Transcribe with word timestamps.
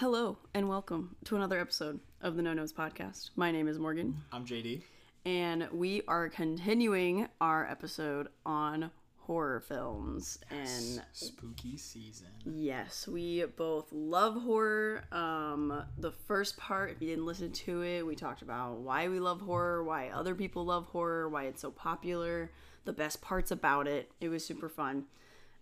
Hello 0.00 0.38
and 0.54 0.66
welcome 0.66 1.14
to 1.24 1.36
another 1.36 1.60
episode 1.60 2.00
of 2.22 2.34
the 2.34 2.40
No 2.40 2.54
Nose 2.54 2.72
Podcast. 2.72 3.28
My 3.36 3.50
name 3.50 3.68
is 3.68 3.78
Morgan, 3.78 4.16
I'm 4.32 4.46
JD. 4.46 4.80
and 5.26 5.68
we 5.72 6.00
are 6.08 6.30
continuing 6.30 7.28
our 7.38 7.66
episode 7.66 8.28
on 8.46 8.90
horror 9.18 9.60
films. 9.60 10.38
And 10.50 11.02
Spooky 11.12 11.76
season. 11.76 12.28
yes, 12.46 13.06
we 13.06 13.44
both 13.44 13.92
love 13.92 14.40
horror. 14.42 15.04
Um, 15.12 15.84
the 15.98 16.12
first 16.12 16.56
part, 16.56 16.92
if 16.92 17.02
you 17.02 17.08
didn't 17.08 17.26
listen 17.26 17.52
to 17.52 17.82
it, 17.82 18.06
we 18.06 18.16
talked 18.16 18.40
about 18.40 18.78
why 18.78 19.06
we 19.08 19.20
love 19.20 19.42
horror, 19.42 19.84
why 19.84 20.08
other 20.08 20.34
people 20.34 20.64
love 20.64 20.86
horror, 20.86 21.28
why 21.28 21.44
it's 21.44 21.60
so 21.60 21.70
popular, 21.70 22.50
the 22.86 22.94
best 22.94 23.20
parts 23.20 23.50
about 23.50 23.86
it. 23.86 24.10
It 24.18 24.30
was 24.30 24.46
super 24.46 24.70
fun. 24.70 25.04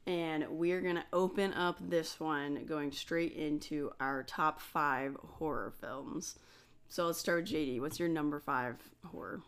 And 0.07 0.47
we're 0.49 0.81
gonna 0.81 1.05
open 1.13 1.53
up 1.53 1.77
this 1.81 2.19
one 2.19 2.65
going 2.65 2.93
straight 2.93 3.33
into 3.33 3.91
our 4.01 4.23
top 4.23 4.61
five 4.61 5.17
horror 5.39 5.75
films. 5.81 6.39
So 6.89 7.07
let's 7.07 7.19
start 7.19 7.43
with 7.43 7.53
JD. 7.53 7.81
What's 7.81 7.99
your 7.99 8.09
number 8.09 8.41
five 8.41 8.77
horror? 9.05 9.43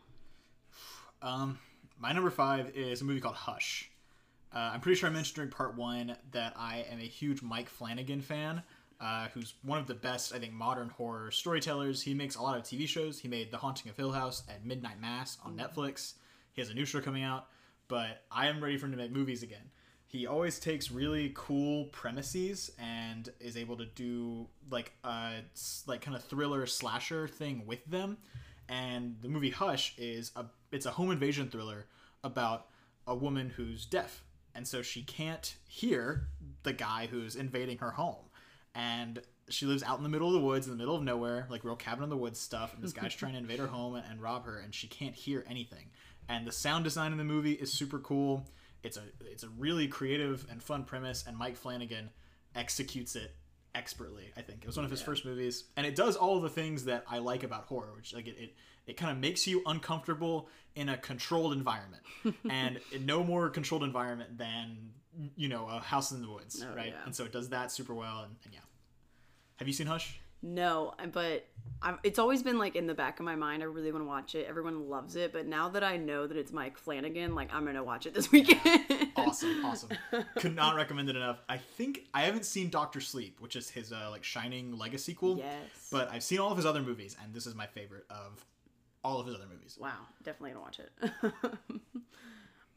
Um, 1.22 1.58
my 1.98 2.12
number 2.12 2.30
five 2.30 2.70
is 2.76 3.00
a 3.00 3.04
movie 3.04 3.20
called 3.20 3.36
Hush. 3.36 3.90
Uh, 4.54 4.70
I'm 4.74 4.80
pretty 4.80 4.98
sure 4.98 5.08
I 5.08 5.12
mentioned 5.12 5.36
during 5.36 5.50
part 5.50 5.76
one 5.76 6.16
that 6.32 6.54
I 6.56 6.84
am 6.90 6.98
a 6.98 7.06
huge 7.06 7.40
Mike 7.40 7.68
Flanagan 7.68 8.20
fan, 8.20 8.62
uh, 9.00 9.28
who's 9.32 9.54
one 9.62 9.78
of 9.78 9.86
the 9.86 9.94
best, 9.94 10.34
I 10.34 10.38
think, 10.38 10.52
modern 10.52 10.88
horror 10.88 11.30
storytellers. 11.30 12.02
He 12.02 12.14
makes 12.14 12.36
a 12.36 12.42
lot 12.42 12.56
of 12.56 12.64
TV 12.64 12.88
shows. 12.88 13.18
He 13.20 13.28
made 13.28 13.50
The 13.50 13.58
Haunting 13.58 13.90
of 13.90 13.96
Hill 13.96 14.12
House 14.12 14.42
and 14.52 14.64
Midnight 14.64 15.00
Mass 15.00 15.38
on 15.44 15.56
Netflix. 15.56 16.14
He 16.52 16.60
has 16.60 16.68
a 16.68 16.74
new 16.74 16.84
show 16.84 17.00
coming 17.00 17.22
out, 17.22 17.46
but 17.86 18.24
I 18.30 18.48
am 18.48 18.62
ready 18.62 18.76
for 18.76 18.86
him 18.86 18.92
to 18.92 18.98
make 18.98 19.12
movies 19.12 19.42
again. 19.42 19.70
He 20.10 20.26
always 20.26 20.58
takes 20.58 20.90
really 20.90 21.30
cool 21.36 21.84
premises 21.84 22.72
and 22.80 23.28
is 23.38 23.56
able 23.56 23.76
to 23.76 23.86
do 23.86 24.48
like 24.68 24.92
a 25.04 25.34
like 25.86 26.00
kind 26.00 26.16
of 26.16 26.24
thriller 26.24 26.66
slasher 26.66 27.28
thing 27.28 27.64
with 27.64 27.84
them. 27.86 28.18
And 28.68 29.18
the 29.22 29.28
movie 29.28 29.50
Hush 29.50 29.94
is 29.96 30.32
a 30.34 30.46
it's 30.72 30.84
a 30.84 30.90
home 30.90 31.12
invasion 31.12 31.48
thriller 31.48 31.86
about 32.24 32.66
a 33.06 33.14
woman 33.14 33.50
who's 33.50 33.86
deaf. 33.86 34.24
And 34.52 34.66
so 34.66 34.82
she 34.82 35.04
can't 35.04 35.54
hear 35.68 36.26
the 36.64 36.72
guy 36.72 37.06
who's 37.08 37.36
invading 37.36 37.78
her 37.78 37.92
home. 37.92 38.30
And 38.74 39.22
she 39.48 39.64
lives 39.64 39.84
out 39.84 39.98
in 39.98 40.02
the 40.02 40.08
middle 40.08 40.26
of 40.26 40.34
the 40.34 40.40
woods 40.40 40.66
in 40.66 40.72
the 40.72 40.78
middle 40.78 40.96
of 40.96 41.04
nowhere 41.04 41.46
like 41.48 41.62
real 41.62 41.76
cabin 41.76 42.02
in 42.02 42.10
the 42.10 42.16
woods 42.16 42.40
stuff. 42.40 42.74
And 42.74 42.82
this 42.82 42.92
guy's 42.92 43.14
trying 43.14 43.34
to 43.34 43.38
invade 43.38 43.60
her 43.60 43.68
home 43.68 43.94
and, 43.94 44.04
and 44.10 44.20
rob 44.20 44.44
her 44.46 44.58
and 44.58 44.74
she 44.74 44.88
can't 44.88 45.14
hear 45.14 45.44
anything. 45.48 45.90
And 46.28 46.48
the 46.48 46.52
sound 46.52 46.82
design 46.82 47.12
in 47.12 47.18
the 47.18 47.22
movie 47.22 47.52
is 47.52 47.72
super 47.72 48.00
cool 48.00 48.44
it's 48.82 48.96
a 48.96 49.02
it's 49.26 49.42
a 49.44 49.48
really 49.58 49.88
creative 49.88 50.46
and 50.50 50.62
fun 50.62 50.84
premise 50.84 51.24
and 51.26 51.36
mike 51.36 51.56
flanagan 51.56 52.10
executes 52.54 53.16
it 53.16 53.34
expertly 53.74 54.32
i 54.36 54.40
think. 54.42 54.62
It 54.62 54.66
was 54.66 54.76
one 54.76 54.84
of 54.84 54.90
his 54.90 55.00
first 55.02 55.24
movies 55.24 55.64
and 55.76 55.86
it 55.86 55.94
does 55.94 56.16
all 56.16 56.40
the 56.40 56.48
things 56.48 56.84
that 56.86 57.04
i 57.08 57.18
like 57.18 57.42
about 57.44 57.64
horror 57.66 57.92
which 57.96 58.12
like 58.14 58.26
it, 58.26 58.36
it 58.38 58.54
it 58.86 58.96
kind 58.96 59.12
of 59.12 59.18
makes 59.18 59.46
you 59.46 59.62
uncomfortable 59.66 60.48
in 60.74 60.88
a 60.88 60.96
controlled 60.96 61.52
environment 61.52 62.02
and 62.50 62.80
no 63.04 63.22
more 63.22 63.48
controlled 63.50 63.84
environment 63.84 64.36
than 64.38 64.90
you 65.36 65.48
know 65.48 65.68
a 65.68 65.78
house 65.80 66.10
in 66.12 66.22
the 66.22 66.30
woods 66.30 66.64
Oh, 66.68 66.74
right? 66.74 66.88
yeah. 66.88 67.04
and 67.04 67.14
so 67.14 67.24
it 67.24 67.32
does 67.32 67.50
that 67.50 67.70
super 67.70 67.94
well 67.94 68.22
and, 68.24 68.34
and 68.44 68.52
yeah. 68.54 68.60
Have 69.56 69.68
you 69.68 69.74
seen 69.74 69.86
hush? 69.88 70.18
No, 70.42 70.94
but 71.12 71.46
I've, 71.82 71.98
it's 72.02 72.18
always 72.18 72.42
been 72.42 72.58
like 72.58 72.76
in 72.76 72.86
the 72.86 72.94
back 72.94 73.20
of 73.20 73.24
my 73.24 73.36
mind. 73.36 73.62
I 73.62 73.66
really 73.66 73.90
want 73.90 74.04
to 74.04 74.08
watch 74.08 74.34
it. 74.34 74.46
Everyone 74.46 74.90
loves 74.90 75.16
it, 75.16 75.32
but 75.32 75.46
now 75.46 75.70
that 75.70 75.82
I 75.82 75.96
know 75.96 76.26
that 76.26 76.36
it's 76.36 76.52
Mike 76.52 76.76
Flanagan, 76.76 77.34
like 77.34 77.48
I'm 77.54 77.64
gonna 77.64 77.82
watch 77.82 78.04
it 78.06 78.12
this 78.14 78.30
weekend. 78.30 79.08
awesome 79.16 79.64
awesome 79.64 79.90
could 80.38 80.54
not 80.54 80.74
recommend 80.76 81.08
it 81.10 81.16
enough 81.16 81.42
i 81.48 81.56
think 81.56 82.06
i 82.14 82.22
haven't 82.22 82.44
seen 82.44 82.70
doctor 82.70 83.00
sleep 83.00 83.38
which 83.40 83.54
is 83.54 83.68
his 83.68 83.92
uh, 83.92 84.08
like 84.10 84.24
shining 84.24 84.76
legacy 84.78 85.12
sequel 85.12 85.36
Yes. 85.36 85.88
but 85.92 86.10
i've 86.10 86.22
seen 86.22 86.38
all 86.38 86.50
of 86.50 86.56
his 86.56 86.64
other 86.64 86.80
movies 86.80 87.16
and 87.22 87.34
this 87.34 87.46
is 87.46 87.54
my 87.54 87.66
favorite 87.66 88.04
of 88.08 88.44
all 89.04 89.20
of 89.20 89.26
his 89.26 89.34
other 89.34 89.44
movies 89.52 89.76
Wow, 89.80 89.90
definitely 90.22 90.50
gonna 90.52 90.62
watch 90.62 90.80
it. 90.80 91.62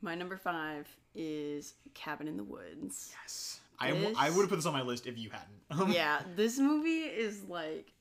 my 0.01 0.15
number 0.15 0.37
five 0.37 0.87
is 1.15 1.73
Cabin 1.93 2.27
in 2.27 2.35
the 2.37 2.43
Woods. 2.43 3.13
yes 3.23 3.59
I, 3.79 3.89
w- 3.91 4.13
I 4.17 4.29
would 4.29 4.41
have 4.41 4.49
put 4.49 4.57
this 4.57 4.65
on 4.65 4.73
my 4.73 4.81
list 4.81 5.07
if 5.07 5.17
you 5.17 5.29
hadn't 5.29 5.93
yeah, 5.93 6.21
this 6.35 6.59
movie 6.59 7.01
is 7.03 7.43
like 7.43 7.91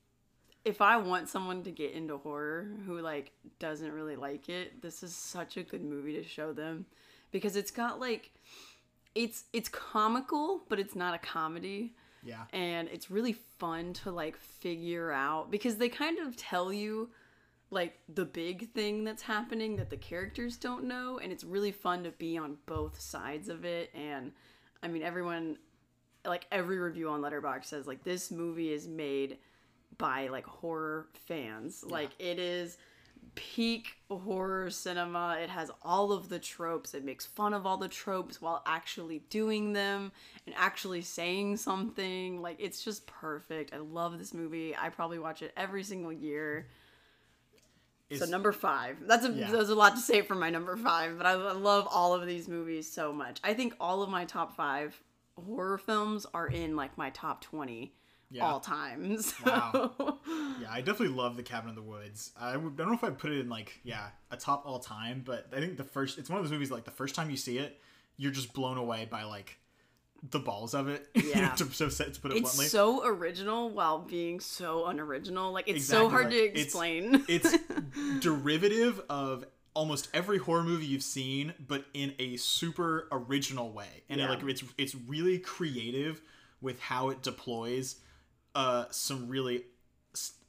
if 0.65 0.81
I 0.81 0.97
want 0.97 1.29
someone 1.29 1.63
to 1.65 1.71
get 1.71 1.93
into 1.93 2.19
horror 2.19 2.69
who 2.87 3.01
like 3.01 3.33
doesn't 3.59 3.93
really 3.93 4.17
like 4.17 4.49
it, 4.49 4.81
this 4.83 5.03
is 5.03 5.15
such 5.15 5.57
a 5.57 5.63
good 5.63 5.83
movie 5.83 6.15
to 6.15 6.25
show 6.25 6.53
them 6.53 6.87
because 7.31 7.57
it's 7.57 7.71
got 7.71 7.99
like 8.01 8.31
it's 9.15 9.45
it's 9.53 9.69
comical, 9.69 10.63
but 10.69 10.79
it's 10.79 10.95
not 10.95 11.15
a 11.15 11.19
comedy. 11.19 11.95
yeah 12.23 12.45
and 12.53 12.89
it's 12.93 13.11
really 13.11 13.33
fun 13.59 13.93
to 13.93 14.11
like 14.11 14.37
figure 14.37 15.11
out 15.11 15.51
because 15.51 15.77
they 15.77 15.89
kind 15.89 16.19
of 16.19 16.37
tell 16.37 16.73
you 16.73 17.11
like 17.71 17.99
the 18.15 18.25
big 18.25 18.71
thing 18.75 19.03
that's 19.03 19.23
happening 19.23 19.77
that 19.77 19.91
the 19.91 19.97
characters 19.97 20.57
don't 20.57 20.85
know 20.85 21.19
and 21.19 21.33
it's 21.33 21.43
really 21.43 21.73
fun 21.73 22.05
to 22.05 22.11
be 22.13 22.37
on 22.39 22.57
both 22.67 23.01
sides 23.01 23.49
of 23.49 23.65
it 23.65 23.91
and 23.95 24.31
i 24.83 24.89
mean 24.89 25.03
everyone 25.03 25.57
like 26.25 26.47
every 26.53 26.79
review 26.79 27.09
on 27.09 27.21
Letterboxd 27.21 27.65
says 27.65 27.87
like 27.87 28.05
this 28.05 28.31
movie 28.31 28.73
is 28.73 28.87
made 28.87 29.39
by 29.99 30.29
like 30.29 30.47
horror 30.47 31.09
fans. 31.27 31.85
Like 31.87 32.11
it 32.19 32.39
is 32.39 32.77
peak 33.35 33.97
horror 34.11 34.69
cinema. 34.71 35.39
It 35.43 35.49
has 35.49 35.71
all 35.83 36.13
of 36.13 36.29
the 36.29 36.39
tropes. 36.39 36.93
It 36.95 37.05
makes 37.05 37.25
fun 37.25 37.55
of 37.55 37.67
all 37.67 37.77
the 37.77 37.89
tropes 37.89 38.43
while 38.43 38.63
actually 38.67 39.21
doing 39.31 39.73
them 39.73 40.13
and 40.47 40.55
actually 40.59 41.03
saying 41.03 41.57
something. 41.57 42.43
Like 42.43 42.57
it's 42.59 42.85
just 42.85 43.07
perfect. 43.07 43.73
I 43.73 43.79
love 43.79 44.19
this 44.19 44.35
movie. 44.35 44.77
I 44.77 44.89
probably 44.89 45.19
watch 45.19 45.43
it 45.43 45.53
every 45.57 45.83
single 45.85 46.13
year. 46.13 46.67
So 48.15 48.27
number 48.27 48.53
five. 48.53 48.99
That's 49.07 49.25
a 49.25 49.31
Yeah. 49.31 49.51
there's 49.51 49.71
a 49.71 49.75
lot 49.75 49.95
to 49.95 50.01
say 50.01 50.21
for 50.21 50.35
my 50.35 50.51
number 50.51 50.77
five 50.77 51.17
but 51.17 51.27
I, 51.27 51.31
I 51.33 51.53
love 51.53 51.89
all 51.91 52.13
of 52.13 52.27
these 52.27 52.47
movies 52.49 52.91
so 52.91 53.11
much. 53.13 53.41
I 53.43 53.55
think 53.55 53.75
all 53.81 54.03
of 54.03 54.11
my 54.11 54.27
top 54.27 54.55
five 54.55 55.01
horror 55.47 55.79
films 55.79 56.27
are 56.35 56.47
in 56.49 56.77
like 56.77 56.99
my 56.99 57.09
top 57.11 57.41
20 57.41 57.95
Yeah. 58.33 58.47
all 58.47 58.61
times 58.61 59.35
Wow. 59.47 60.19
Yeah, 60.61 60.69
I 60.71 60.81
definitely 60.81 61.15
love 61.15 61.37
the 61.37 61.43
Cabin 61.43 61.69
in 61.71 61.75
the 61.75 61.83
Woods. 61.83 62.33
I, 62.41 62.53
don't 62.53 62.77
know 62.79 62.95
if 62.95 63.05
I'd 63.05 63.19
put 63.19 63.31
it 63.33 63.41
in 63.41 63.49
like 63.49 63.81
yeah 63.85 64.09
a 64.31 64.37
top 64.37 64.65
all 64.67 64.79
time, 64.79 65.23
but 65.25 65.49
I 65.55 65.61
think 65.61 65.77
the 65.77 65.85
first 65.85 66.19
it's 66.19 66.31
one 66.31 66.39
of 66.39 66.45
those 66.45 66.53
movies 66.53 66.71
like 66.71 66.85
the 66.85 66.91
first 66.91 67.15
time 67.15 67.31
you 67.31 67.37
see 67.37 67.59
it, 67.59 67.81
you're 68.17 68.33
just 68.33 68.53
blown 68.53 68.79
away 68.79 69.07
by 69.11 69.25
like 69.25 69.59
the 70.31 70.39
balls 70.39 70.75
of 70.75 70.89
it. 70.89 71.09
Yeah. 71.15 71.51
to, 71.55 71.65
to, 71.65 71.89
to 71.89 72.21
put 72.21 72.33
it 72.33 72.39
it's 72.39 72.41
bluntly, 72.43 72.67
so 72.67 73.07
original 73.07 73.71
while 73.71 73.99
being 74.01 74.39
so 74.39 74.87
unoriginal 74.87 75.51
like 75.51 75.67
it's 75.67 75.87
so 75.87 76.11
hard 76.11 76.27
right. 76.27 76.55
to 76.55 76.61
explain 76.61 77.25
it's 77.27 77.57
derivative 78.21 79.01
of 79.09 79.47
almost 79.75 80.09
every 80.13 80.39
horror 80.39 80.63
movie 80.63 80.87
you've 80.87 81.03
seen, 81.03 81.55
but 81.67 81.85
in 81.95 82.15
a 82.19 82.37
super 82.37 83.09
original 83.11 83.73
way, 83.73 84.03
and 84.09 84.21
it, 84.21 84.29
like 84.29 84.43
it's 84.45 84.63
it's 84.77 84.95
really 84.95 85.39
creative 85.39 86.21
with 86.61 86.81
how 86.81 87.09
it 87.11 87.23
deploys 87.23 87.97
uh 88.55 88.85
some 88.91 89.29
really 89.29 89.65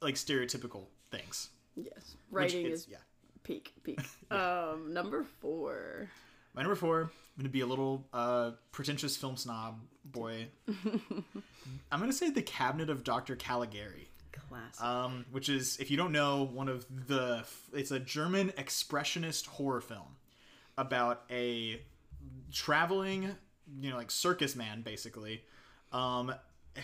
like 0.00 0.14
stereotypical 0.16 0.86
things. 1.10 1.48
yes 1.76 2.16
writing 2.30 2.66
is- 2.66 2.80
is 2.82 2.88
yeah. 2.90 2.98
peak 3.42 3.72
peak 3.82 4.00
um 4.30 4.92
number 4.92 5.24
four 5.40 6.08
My 6.54 6.62
number 6.62 6.76
four, 6.76 7.00
I'm 7.02 7.10
gonna 7.38 7.48
be 7.48 7.62
a 7.62 7.66
little 7.66 8.06
uh, 8.12 8.52
pretentious 8.70 9.16
film 9.16 9.36
snob 9.36 9.80
boy. 10.04 10.46
I'm 11.90 11.98
gonna 12.00 12.12
say 12.12 12.30
the 12.30 12.42
Cabinet 12.42 12.90
of 12.90 13.02
Dr. 13.02 13.34
Caligari, 13.34 14.08
classic 14.32 14.84
um, 14.84 15.24
which 15.32 15.48
is, 15.48 15.76
if 15.78 15.90
you 15.90 15.96
don't 15.96 16.12
know, 16.12 16.44
one 16.44 16.68
of 16.68 16.86
the 17.08 17.44
it's 17.72 17.90
a 17.90 17.98
German 17.98 18.50
expressionist 18.50 19.46
horror 19.46 19.80
film 19.80 20.16
about 20.78 21.22
a 21.30 21.80
traveling, 22.52 23.34
you 23.80 23.90
know, 23.90 23.96
like 23.96 24.10
circus 24.12 24.54
man 24.54 24.82
basically, 24.82 25.42
um, 25.92 26.32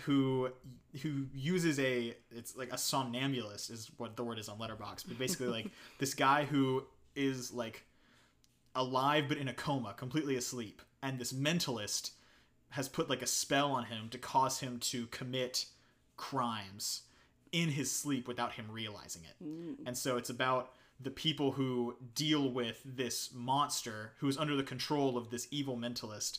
who 0.05 0.51
who 1.03 1.27
uses 1.35 1.79
a 1.79 2.15
it's 2.31 2.57
like 2.57 2.73
a 2.73 2.79
somnambulist 2.79 3.71
is 3.71 3.91
what 3.97 4.17
the 4.17 4.25
word 4.25 4.39
is 4.39 4.49
on 4.49 4.59
Letterboxd, 4.59 5.05
but 5.09 5.19
basically 5.19 5.49
like 5.49 5.67
this 5.99 6.15
guy 6.15 6.45
who 6.45 6.85
is 7.15 7.53
like 7.53 7.85
alive 8.75 9.25
but 9.29 9.39
in 9.39 9.49
a 9.49 9.55
coma, 9.55 9.95
completely 9.97 10.37
asleep, 10.37 10.83
and 11.03 11.19
this 11.19 11.33
mentalist 11.33 12.11
has 12.71 12.89
put 12.89 13.11
like 13.11 13.23
a 13.23 13.27
spell 13.27 13.73
on 13.73 13.85
him 13.85 14.09
to 14.11 14.19
cause 14.19 14.61
him 14.61 14.79
to 14.79 15.07
commit 15.09 15.67
crimes 16.17 17.03
in 17.53 17.71
his 17.71 17.91
sleep 17.91 18.29
without 18.29 18.53
him 18.53 18.67
realizing 18.71 19.23
it. 19.25 19.45
Mm. 19.45 19.77
And 19.87 19.99
so 19.99 20.17
it's 20.17 20.31
about 20.31 20.73
the 21.01 21.11
people 21.11 21.53
who 21.53 21.97
deal 22.15 22.51
with 22.51 22.81
this 22.85 23.31
monster 23.35 24.13
who 24.19 24.29
is 24.29 24.37
under 24.37 24.55
the 24.55 24.63
control 24.63 25.17
of 25.17 25.31
this 25.31 25.49
evil 25.51 25.77
mentalist 25.77 26.39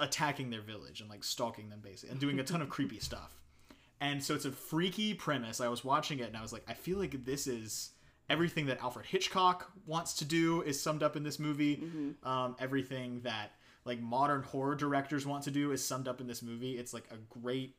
attacking 0.00 0.50
their 0.50 0.60
village 0.60 1.00
and 1.00 1.10
like 1.10 1.24
stalking 1.24 1.68
them 1.68 1.80
basically 1.82 2.10
and 2.10 2.20
doing 2.20 2.40
a 2.40 2.44
ton 2.44 2.62
of 2.62 2.68
creepy 2.68 2.98
stuff. 3.00 3.40
And 4.00 4.22
so 4.22 4.34
it's 4.34 4.44
a 4.44 4.52
freaky 4.52 5.14
premise. 5.14 5.60
I 5.60 5.68
was 5.68 5.84
watching 5.84 6.20
it 6.20 6.28
and 6.28 6.36
I 6.36 6.42
was 6.42 6.52
like, 6.52 6.64
I 6.68 6.74
feel 6.74 6.98
like 6.98 7.24
this 7.24 7.46
is 7.46 7.90
everything 8.30 8.66
that 8.66 8.80
Alfred 8.80 9.06
Hitchcock 9.06 9.70
wants 9.86 10.14
to 10.14 10.24
do 10.24 10.62
is 10.62 10.80
summed 10.80 11.02
up 11.02 11.16
in 11.16 11.22
this 11.24 11.38
movie. 11.38 11.82
Um, 12.22 12.56
everything 12.60 13.22
that 13.22 13.52
like 13.84 14.00
modern 14.00 14.42
horror 14.42 14.74
directors 14.76 15.26
want 15.26 15.44
to 15.44 15.50
do 15.50 15.72
is 15.72 15.84
summed 15.84 16.06
up 16.06 16.20
in 16.20 16.26
this 16.26 16.42
movie. 16.42 16.78
It's 16.78 16.94
like 16.94 17.04
a 17.10 17.16
great 17.40 17.74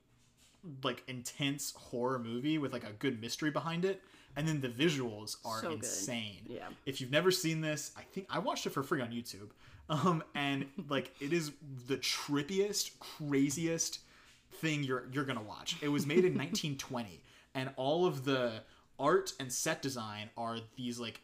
like 0.83 1.03
intense 1.07 1.73
horror 1.75 2.19
movie 2.19 2.57
with 2.57 2.73
like 2.73 2.83
a 2.83 2.91
good 2.93 3.21
mystery 3.21 3.51
behind 3.51 3.85
it 3.85 4.01
and 4.35 4.47
then 4.47 4.61
the 4.61 4.69
visuals 4.69 5.37
are 5.45 5.61
So 5.61 5.69
good. 5.69 5.77
insane 5.79 6.41
Yeah. 6.47 6.67
if 6.85 6.99
you've 7.01 7.11
never 7.11 7.31
seen 7.31 7.61
this 7.61 7.91
i 7.97 8.01
think 8.01 8.27
i 8.29 8.39
watched 8.39 8.65
it 8.65 8.71
for 8.71 8.83
free 8.83 9.01
on 9.01 9.09
youtube 9.11 9.49
um 9.89 10.21
and 10.35 10.65
like 10.89 11.11
it 11.21 11.33
is 11.33 11.51
the 11.87 11.97
trippiest 11.97 12.91
craziest 12.99 13.99
thing 14.55 14.83
you're 14.83 15.05
you're 15.13 15.23
gonna 15.25 15.41
watch 15.41 15.77
it 15.81 15.87
was 15.89 16.05
made 16.05 16.25
in 16.25 16.33
1920 16.37 17.21
and 17.55 17.69
all 17.77 18.05
of 18.05 18.25
the 18.25 18.61
art 18.99 19.31
and 19.39 19.51
set 19.51 19.81
design 19.81 20.29
are 20.37 20.57
these 20.75 20.99
like 20.99 21.21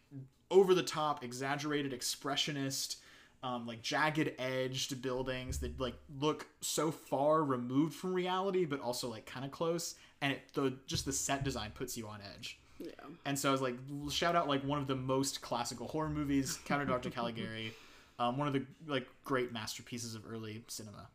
over 0.50 0.74
the 0.74 0.84
top 0.84 1.24
exaggerated 1.24 1.92
expressionist 1.92 2.98
um, 3.46 3.68
like 3.68 3.82
jagged 3.84 4.32
edged 4.40 5.02
buildings 5.02 5.60
that 5.60 5.80
like 5.80 5.94
look 6.20 6.48
so 6.62 6.90
far 6.90 7.44
removed 7.44 7.94
from 7.94 8.14
reality 8.14 8.66
but 8.66 8.80
also 8.80 9.08
like 9.10 9.26
kind 9.28 9.46
of 9.46 9.52
close 9.52 9.96
and 10.22 10.32
it 10.34 10.40
the 10.54 10.74
just 10.88 11.06
the 11.06 11.12
set 11.14 11.44
design 11.44 11.72
puts 11.76 11.96
you 11.98 12.08
on 12.08 12.20
edge 12.36 12.58
Yeah. 12.80 12.90
and 13.26 13.38
so 13.38 13.50
I 13.50 13.52
was 13.52 13.62
like, 13.62 13.76
shout 14.10 14.36
out 14.36 14.48
like 14.48 14.64
one 14.64 14.80
of 14.80 14.88
the 14.88 14.96
most 14.96 15.42
classical 15.42 15.88
horror 15.88 16.10
movies, 16.10 16.58
Counter 16.66 16.86
Dr. 16.86 17.10
Caligari, 17.18 17.72
um, 18.18 18.38
one 18.38 18.48
of 18.48 18.54
the 18.54 18.64
like 18.88 19.06
great 19.24 19.52
masterpieces 19.54 20.16
of 20.16 20.24
early 20.30 20.64
cinema. 20.68 21.08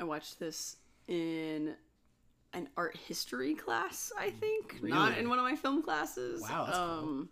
I 0.00 0.04
watched 0.04 0.38
this 0.40 0.76
in 1.06 1.74
an 2.54 2.68
art 2.76 2.96
history 2.96 3.54
class, 3.54 4.10
I 4.18 4.30
think, 4.30 4.82
not 4.82 5.16
in 5.18 5.28
one 5.28 5.38
of 5.38 5.44
my 5.44 5.54
film 5.54 5.82
classes. 5.82 6.40
Wow, 6.42 6.64
that's 6.64 6.78
cool. 6.78 6.86
um, 6.86 7.28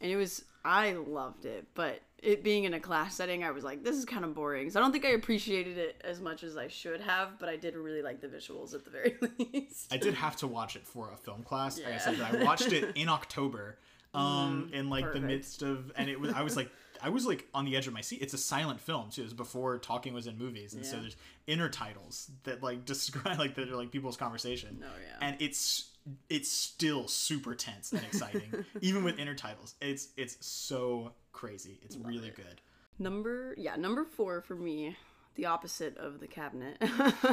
and 0.00 0.10
it 0.12 0.16
was 0.16 0.44
I 0.64 0.92
loved 0.92 1.44
it, 1.46 1.66
but 1.74 2.00
it 2.22 2.42
being 2.44 2.64
in 2.64 2.72
a 2.74 2.80
class 2.80 3.16
setting, 3.16 3.42
I 3.44 3.50
was 3.50 3.64
like, 3.64 3.82
this 3.82 3.96
is 3.96 4.04
kind 4.04 4.24
of 4.24 4.34
boring. 4.34 4.70
So 4.70 4.78
I 4.80 4.82
don't 4.82 4.92
think 4.92 5.04
I 5.04 5.10
appreciated 5.10 5.76
it 5.76 6.00
as 6.04 6.20
much 6.20 6.44
as 6.44 6.56
I 6.56 6.68
should 6.68 7.00
have, 7.00 7.38
but 7.38 7.48
I 7.48 7.56
did 7.56 7.74
really 7.74 8.00
like 8.02 8.20
the 8.20 8.28
visuals 8.28 8.74
at 8.74 8.84
the 8.84 8.90
very 8.90 9.16
least. 9.52 9.92
I 9.92 9.96
did 9.96 10.14
have 10.14 10.36
to 10.36 10.46
watch 10.46 10.76
it 10.76 10.86
for 10.86 11.10
a 11.12 11.16
film 11.16 11.42
class. 11.42 11.78
Like 11.78 11.88
I 11.88 11.90
Yeah. 11.90 11.98
said, 11.98 12.20
I 12.20 12.44
watched 12.44 12.72
it 12.72 12.96
in 12.96 13.08
October, 13.08 13.76
um, 14.14 14.70
in 14.72 14.88
like 14.90 15.12
the 15.12 15.20
midst 15.20 15.62
of, 15.62 15.90
and 15.96 16.08
it 16.08 16.20
was 16.20 16.32
I 16.32 16.42
was 16.42 16.56
like. 16.56 16.70
I 17.04 17.08
was 17.08 17.26
like 17.26 17.48
on 17.52 17.64
the 17.64 17.76
edge 17.76 17.88
of 17.88 17.92
my 17.94 18.00
seat. 18.00 18.22
It's 18.22 18.32
a 18.32 18.38
silent 18.38 18.80
film 18.80 19.10
too. 19.10 19.22
It 19.22 19.24
was 19.24 19.32
before 19.34 19.76
talking 19.78 20.14
was 20.14 20.28
in 20.28 20.38
movies, 20.38 20.74
and 20.74 20.86
so 20.86 21.00
there's 21.00 21.16
intertitles 21.48 22.28
that 22.44 22.62
like 22.62 22.84
describe 22.92 23.38
like 23.40 23.56
that 23.56 23.68
are 23.68 23.74
like 23.76 23.90
people's 23.90 24.16
conversation. 24.16 24.82
Oh, 24.84 24.86
yeah. 25.00 25.26
and 25.26 25.36
it's 25.40 25.88
it's 26.28 26.50
still 26.50 27.06
super 27.08 27.54
tense 27.54 27.92
and 27.92 28.02
exciting, 28.02 28.64
even 28.80 29.04
with 29.04 29.18
intertitles. 29.18 29.74
It's 29.80 30.08
it's 30.16 30.44
so 30.44 31.12
crazy. 31.32 31.78
It's 31.82 31.96
really 31.96 32.30
good. 32.30 32.60
Number 32.98 33.54
yeah, 33.56 33.76
number 33.76 34.04
four 34.04 34.40
for 34.40 34.54
me, 34.54 34.96
the 35.34 35.46
opposite 35.46 35.96
of 35.98 36.20
the 36.20 36.26
cabinet, 36.26 36.82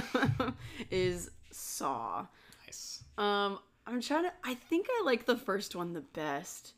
is 0.92 1.31
Saw. 1.51 2.25
Nice. 2.66 3.04
Um, 3.18 3.60
I'm 3.88 4.01
trying 4.01 4.24
to. 4.24 4.33
I 4.44 4.54
think 4.54 4.88
I 4.89 5.04
like 5.04 5.25
the 5.25 5.38
first 5.38 5.75
one 5.75 5.94
the 5.94 6.01
best, 6.01 6.74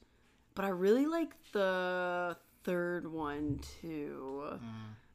but 0.55 0.65
I 0.65 0.69
really 0.69 1.05
like 1.05 1.33
the 1.51 2.37
third 2.63 3.11
one 3.11 3.59
too. 3.81 4.43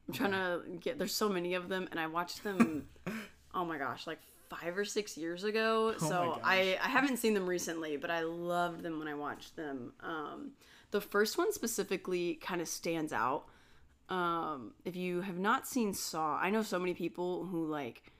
I'm 0.07 0.13
trying 0.13 0.31
to 0.31 0.61
get. 0.79 0.97
There's 0.97 1.15
so 1.15 1.27
many 1.27 1.55
of 1.55 1.69
them, 1.69 1.87
and 1.91 1.99
I 1.99 2.07
watched 2.07 2.43
them. 2.43 2.87
oh 3.53 3.65
my 3.65 3.77
gosh, 3.77 4.07
like 4.07 4.19
five 4.49 4.77
or 4.77 4.85
six 4.85 5.17
years 5.17 5.43
ago. 5.43 5.95
my 5.99 6.07
so. 6.07 6.39
I 6.43 6.77
I 6.83 6.87
haven't 6.87 7.17
seen 7.17 7.33
them 7.33 7.47
recently, 7.47 7.97
but 7.97 8.09
I 8.11 8.21
loved 8.21 8.83
them 8.83 8.99
when 8.99 9.07
I 9.07 9.13
watched 9.13 9.55
them. 9.55 9.93
Um, 10.01 10.51
the 10.91 11.01
first 11.01 11.37
one 11.37 11.51
specifically 11.51 12.35
kind 12.35 12.61
of 12.61 12.67
stands 12.67 13.11
out. 13.13 13.45
Um, 14.09 14.73
if 14.85 14.95
you 14.95 15.21
have 15.21 15.37
not 15.37 15.67
seen 15.67 15.93
Saw, 15.93 16.37
I 16.37 16.49
know 16.49 16.61
so 16.63 16.79
many 16.79 16.93
people 16.93 17.45
who 17.45 17.67
like 17.67 18.13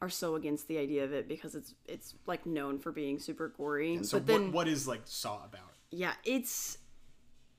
are 0.00 0.08
so 0.08 0.34
against 0.36 0.68
the 0.68 0.78
idea 0.78 1.04
of 1.04 1.12
it 1.12 1.28
because 1.28 1.54
it's 1.54 1.74
it's 1.86 2.14
like 2.26 2.46
known 2.46 2.78
for 2.78 2.92
being 2.92 3.18
super 3.18 3.48
gory. 3.48 4.02
So 4.02 4.18
but 4.18 4.26
then 4.26 4.44
what 4.46 4.52
what 4.52 4.68
is 4.68 4.88
like 4.88 5.02
Saw 5.04 5.44
about? 5.44 5.72
yeah, 5.90 6.14
it's 6.24 6.78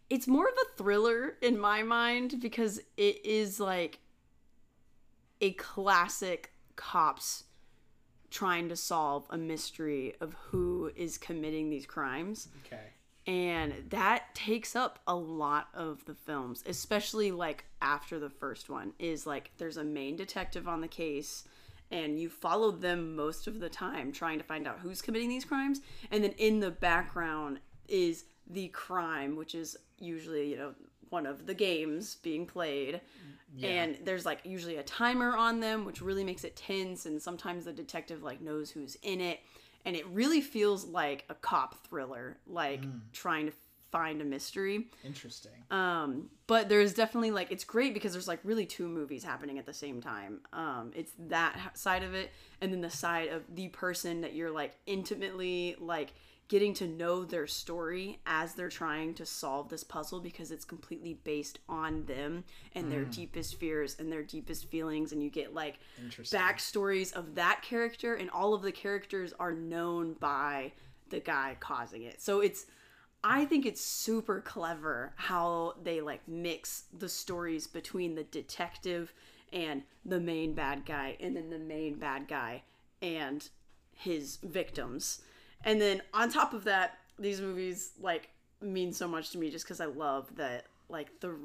it's 0.10 0.28
more 0.28 0.48
of 0.48 0.54
a 0.54 0.78
thriller 0.78 1.36
in 1.42 1.60
my 1.60 1.84
mind 1.84 2.40
because 2.42 2.80
it 2.98 3.26
is 3.26 3.60
like 3.60 4.00
a 5.42 5.52
classic 5.54 6.52
cops 6.76 7.44
trying 8.36 8.68
to 8.68 8.76
solve 8.76 9.26
a 9.30 9.38
mystery 9.38 10.14
of 10.20 10.34
who 10.50 10.92
is 10.96 11.18
committing 11.18 11.70
these 11.70 11.86
crimes 11.86 12.50
Okay. 12.66 12.84
and 13.28 13.74
that 13.90 14.36
takes 14.36 14.76
up 14.76 15.00
a 15.08 15.16
lot 15.16 15.70
of 15.74 16.04
the 16.06 16.14
films 16.28 16.62
especially 16.68 17.32
like 17.32 17.64
after 17.82 18.20
the 18.20 18.30
first 18.30 18.70
one 18.70 18.92
is 19.00 19.26
like 19.26 19.52
there's 19.58 19.78
a 19.78 19.84
main 19.86 20.16
detective 20.18 20.68
on 20.68 20.82
the 20.82 20.88
case 21.04 21.46
and 21.92 22.20
you 22.20 22.28
follow 22.30 22.72
them 22.72 23.16
most 23.16 23.48
of 23.48 23.60
the 23.60 23.70
time 23.70 24.12
trying 24.12 24.38
to 24.38 24.44
find 24.44 24.68
out 24.68 24.80
who's 24.80 25.02
committing 25.02 25.30
these 25.30 25.46
crimes 25.46 25.80
and 26.12 26.22
then 26.24 26.34
in 26.38 26.60
the 26.60 26.72
background 26.72 27.60
is 27.88 28.26
the 28.48 28.68
crime 28.70 29.36
which 29.38 29.56
is 29.56 29.78
usually 29.98 30.50
you 30.52 30.58
know 30.58 30.74
one 31.10 31.26
of 31.26 31.46
the 31.46 31.54
games 31.54 32.16
being 32.16 32.46
played. 32.46 33.02
And 33.64 33.98
there's 34.04 34.26
like 34.26 34.40
usually 34.44 34.76
a 34.78 34.84
timer 34.84 35.36
on 35.36 35.62
them 35.62 35.86
which 35.86 36.02
really 36.02 36.24
makes 36.26 36.44
it 36.44 36.56
tense 36.58 37.06
and 37.06 37.22
sometimes 37.22 37.66
the 37.66 37.72
detective 37.74 38.22
like 38.22 38.42
knows 38.42 38.70
who's 38.70 38.96
in 39.02 39.22
it. 39.22 39.40
And 39.86 39.96
it 39.96 40.06
really 40.08 40.42
feels 40.42 40.84
like 40.86 41.24
a 41.30 41.36
cop 41.36 41.88
thriller 41.88 42.38
like 42.48 42.84
trying 43.14 43.46
to 43.46 43.54
find 43.92 44.20
a 44.22 44.26
mystery. 44.26 44.88
Interesting. 45.06 45.54
um 45.72 46.30
but 46.48 46.68
there's 46.68 46.94
definitely 46.94 47.32
like 47.32 47.50
it's 47.50 47.64
great 47.64 47.94
because 47.94 48.12
there's 48.12 48.28
like 48.28 48.40
really 48.44 48.66
two 48.66 48.90
movies 48.90 49.24
happening 49.24 49.58
at 49.58 49.66
the 49.66 49.74
same 49.74 50.02
time. 50.02 50.42
Um 50.52 50.92
it's 50.94 51.14
that 51.30 51.78
side 51.78 52.04
of 52.04 52.14
it 52.14 52.32
and 52.60 52.74
then 52.74 52.82
the 52.82 52.90
side 52.90 53.30
of 53.30 53.44
the 53.56 53.70
person 53.70 54.20
that 54.22 54.34
you're 54.34 54.52
like 54.52 54.74
intimately 54.86 55.78
like 55.80 56.14
getting 56.48 56.74
to 56.76 56.88
know 56.88 57.26
their 57.26 57.48
story 57.48 58.20
as 58.26 58.54
they're 58.54 58.70
trying 58.70 59.14
to 59.16 59.26
solve 59.26 59.70
this 59.70 59.84
puzzle 59.84 60.20
because 60.20 60.52
it's 60.52 60.66
completely 60.66 61.16
based 61.24 61.60
on 61.68 62.06
them 62.06 62.44
and 62.74 62.92
their 62.92 63.04
hmm. 63.04 63.10
deepest 63.10 63.60
fears 63.60 63.96
and 64.00 64.12
their 64.12 64.24
deepest 64.24 64.70
feelings. 64.70 65.12
And 65.12 65.24
you 65.24 65.30
get 65.30 65.54
like 65.54 65.80
backstories 66.06 67.14
of 67.14 67.36
that 67.36 67.62
character 67.64 68.16
and 68.16 68.30
all 68.30 68.54
of 68.54 68.62
the 68.62 68.72
characters 68.72 69.34
are 69.40 69.54
known 69.54 70.14
by 70.20 70.72
the 71.10 71.20
guy 71.20 71.58
causing 71.60 72.04
it. 72.04 72.22
So 72.22 72.42
it's 72.42 72.66
I 73.24 73.46
think 73.46 73.66
it's 73.66 73.82
super 73.82 74.40
clever 74.42 75.14
how 75.16 75.74
they 75.84 76.00
like 76.00 76.28
mix 76.28 76.84
the 76.96 77.10
stories 77.10 77.66
between 77.66 78.14
the 78.14 78.24
detective 78.24 79.12
and 79.52 79.82
the 80.06 80.20
main 80.20 80.54
bad 80.54 80.86
guy 80.86 81.18
and 81.20 81.36
then 81.36 81.50
the 81.50 81.58
main 81.58 81.96
bad 81.96 82.28
guy 82.28 82.62
and 83.02 83.50
his 83.94 84.38
victims. 84.44 85.22
And 85.66 85.82
then 85.82 86.02
on 86.14 86.32
top 86.32 86.54
of 86.54 86.64
that, 86.64 87.00
these 87.20 87.42
movies 87.42 87.92
like 88.00 88.30
mean 88.62 88.94
so 88.94 89.08
much 89.08 89.32
to 89.32 89.38
me 89.38 89.50
just 89.50 89.68
cuz 89.68 89.82
I 89.82 89.86
love 89.86 90.36
that 90.38 90.66
like 90.90 91.20
the 91.20 91.36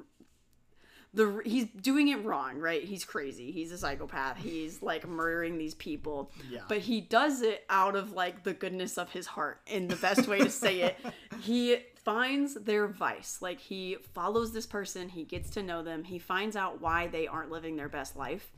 the 1.13 1.43
he's 1.45 1.67
doing 1.67 2.09
it 2.09 2.25
wrong, 2.25 2.59
right? 2.59 2.85
He's 2.85 3.05
crazy. 3.05 3.51
He's 3.51 3.73
a 3.73 3.79
psychopath. 3.79 4.37
He's 4.37 4.81
like 4.81 5.09
murdering 5.09 5.59
these 5.59 5.75
people. 5.75 6.31
Yeah. 6.49 6.61
But 6.69 6.79
he 6.79 7.01
does 7.01 7.43
it 7.43 7.65
out 7.69 7.97
of 7.97 8.13
like 8.13 8.45
the 8.45 8.53
goodness 8.53 8.97
of 8.97 9.11
his 9.11 9.27
heart. 9.27 9.61
And 9.67 9.89
the 9.89 9.97
best 9.97 10.29
way 10.29 10.39
to 10.39 10.51
say 10.51 10.83
it, 10.83 10.99
he 11.41 11.79
finds 12.05 12.55
their 12.55 12.87
vice. 12.87 13.39
Like 13.41 13.59
he 13.59 13.97
follows 14.15 14.53
this 14.53 14.67
person, 14.67 15.09
he 15.09 15.25
gets 15.25 15.51
to 15.51 15.63
know 15.63 15.83
them, 15.83 16.05
he 16.05 16.19
finds 16.19 16.55
out 16.57 16.81
why 16.81 17.09
they 17.09 17.27
aren't 17.27 17.51
living 17.51 17.77
their 17.77 17.89
best 17.89 18.17
life, 18.17 18.53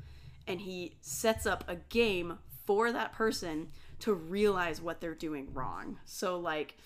and 0.47 0.61
he 0.61 0.97
sets 1.01 1.47
up 1.47 1.65
a 1.69 1.77
game 1.77 2.39
for 2.67 2.93
that 2.93 3.13
person 3.13 3.69
to 4.03 4.15
realize 4.15 4.81
what 4.81 5.01
they're 5.01 5.15
doing 5.15 5.49
wrong. 5.55 5.97
So 6.05 6.39
like 6.39 6.77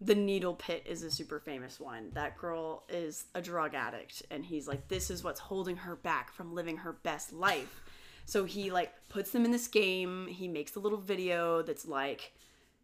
the 0.00 0.14
needle 0.14 0.54
pit 0.54 0.84
is 0.86 1.02
a 1.02 1.10
super 1.10 1.40
famous 1.40 1.80
one. 1.80 2.10
That 2.12 2.36
girl 2.36 2.84
is 2.90 3.24
a 3.34 3.40
drug 3.40 3.74
addict 3.74 4.22
and 4.30 4.44
he's 4.44 4.68
like 4.68 4.88
this 4.88 5.10
is 5.10 5.24
what's 5.24 5.40
holding 5.40 5.76
her 5.76 5.96
back 5.96 6.30
from 6.30 6.54
living 6.54 6.76
her 6.78 6.92
best 6.92 7.32
life. 7.32 7.80
So 8.26 8.44
he 8.44 8.70
like 8.70 8.92
puts 9.08 9.30
them 9.30 9.46
in 9.46 9.50
this 9.50 9.66
game. 9.66 10.26
He 10.26 10.46
makes 10.46 10.76
a 10.76 10.80
little 10.80 10.98
video 10.98 11.62
that's 11.62 11.86
like 11.86 12.32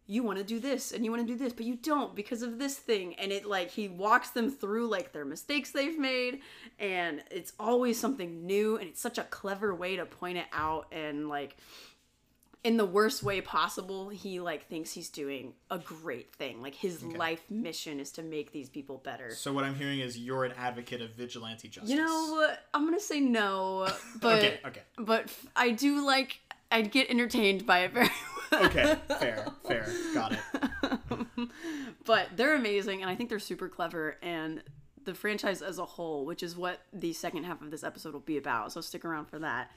you 0.07 0.23
want 0.23 0.39
to 0.39 0.43
do 0.43 0.59
this 0.59 0.91
and 0.91 1.05
you 1.05 1.11
want 1.11 1.25
to 1.25 1.33
do 1.33 1.37
this 1.37 1.53
but 1.53 1.65
you 1.65 1.75
don't 1.75 2.15
because 2.15 2.43
of 2.43 2.59
this 2.59 2.77
thing 2.77 3.15
and 3.15 3.31
it 3.31 3.43
like 3.43 3.71
he 3.71 3.87
walks 3.87 4.29
them 4.29 4.51
through 4.51 4.87
like 4.87 5.11
their 5.11 5.25
mistakes 5.25 5.71
they've 5.71 5.97
made 5.97 6.41
and 6.77 7.23
it's 7.31 7.53
always 7.59 7.99
something 7.99 8.45
new 8.45 8.77
and 8.77 8.87
it's 8.87 9.01
such 9.01 9.17
a 9.17 9.23
clever 9.23 9.73
way 9.73 9.95
to 9.95 10.05
point 10.05 10.37
it 10.37 10.45
out 10.53 10.85
and 10.91 11.27
like 11.27 11.57
in 12.65 12.77
the 12.77 12.85
worst 12.85 13.21
way 13.21 13.39
possible 13.41 14.09
he 14.09 14.39
like 14.39 14.67
thinks 14.67 14.91
he's 14.91 15.09
doing 15.09 15.53
a 15.69 15.77
great 15.77 16.33
thing 16.33 16.61
like 16.61 16.73
his 16.73 17.03
life 17.03 17.43
mission 17.49 17.99
is 17.99 18.11
to 18.11 18.23
make 18.23 18.51
these 18.51 18.69
people 18.69 18.97
better 19.03 19.29
So 19.35 19.53
what 19.53 19.63
I'm 19.63 19.75
hearing 19.75 19.99
is 19.99 20.17
you're 20.17 20.45
an 20.45 20.53
advocate 20.57 20.99
of 21.01 21.11
vigilante 21.11 21.67
justice. 21.69 21.89
you 21.91 21.97
know 21.97 22.53
i'm 22.73 22.83
gonna 22.85 22.99
say 22.99 23.19
no 23.19 23.87
but 24.19 24.37
Okay. 24.39 24.59
Okay. 24.65 24.81
but 24.97 25.31
I 25.55 25.71
do 25.71 26.05
like 26.05 26.39
i'd 26.71 26.91
get 26.91 27.09
entertained 27.09 27.65
by 27.65 27.79
it 27.85 27.91
very 27.93 28.09
well 28.51 28.65
Okay. 28.65 28.95
fair. 29.19 29.45
Fair. 29.67 29.85
Got 30.13 30.31
it. 30.33 30.39
but 32.05 32.29
they're 32.35 32.55
amazing 32.55 33.01
and 33.01 33.09
i 33.11 33.15
think 33.15 33.29
they're 33.29 33.39
super 33.39 33.67
clever 33.69 34.17
and 34.21 34.63
the 35.03 35.13
franchise 35.13 35.61
as 35.61 35.77
a 35.77 35.85
whole 35.85 36.25
which 36.25 36.41
is 36.41 36.55
what 36.57 36.79
the 36.93 37.13
second 37.13 37.43
half 37.43 37.61
of 37.61 37.69
this 37.69 37.83
episode 37.83 38.13
will 38.13 38.19
be 38.21 38.37
about 38.37 38.71
so 38.71 38.81
stick 38.81 39.05
around 39.05 39.25
for 39.25 39.39
that 39.39 39.69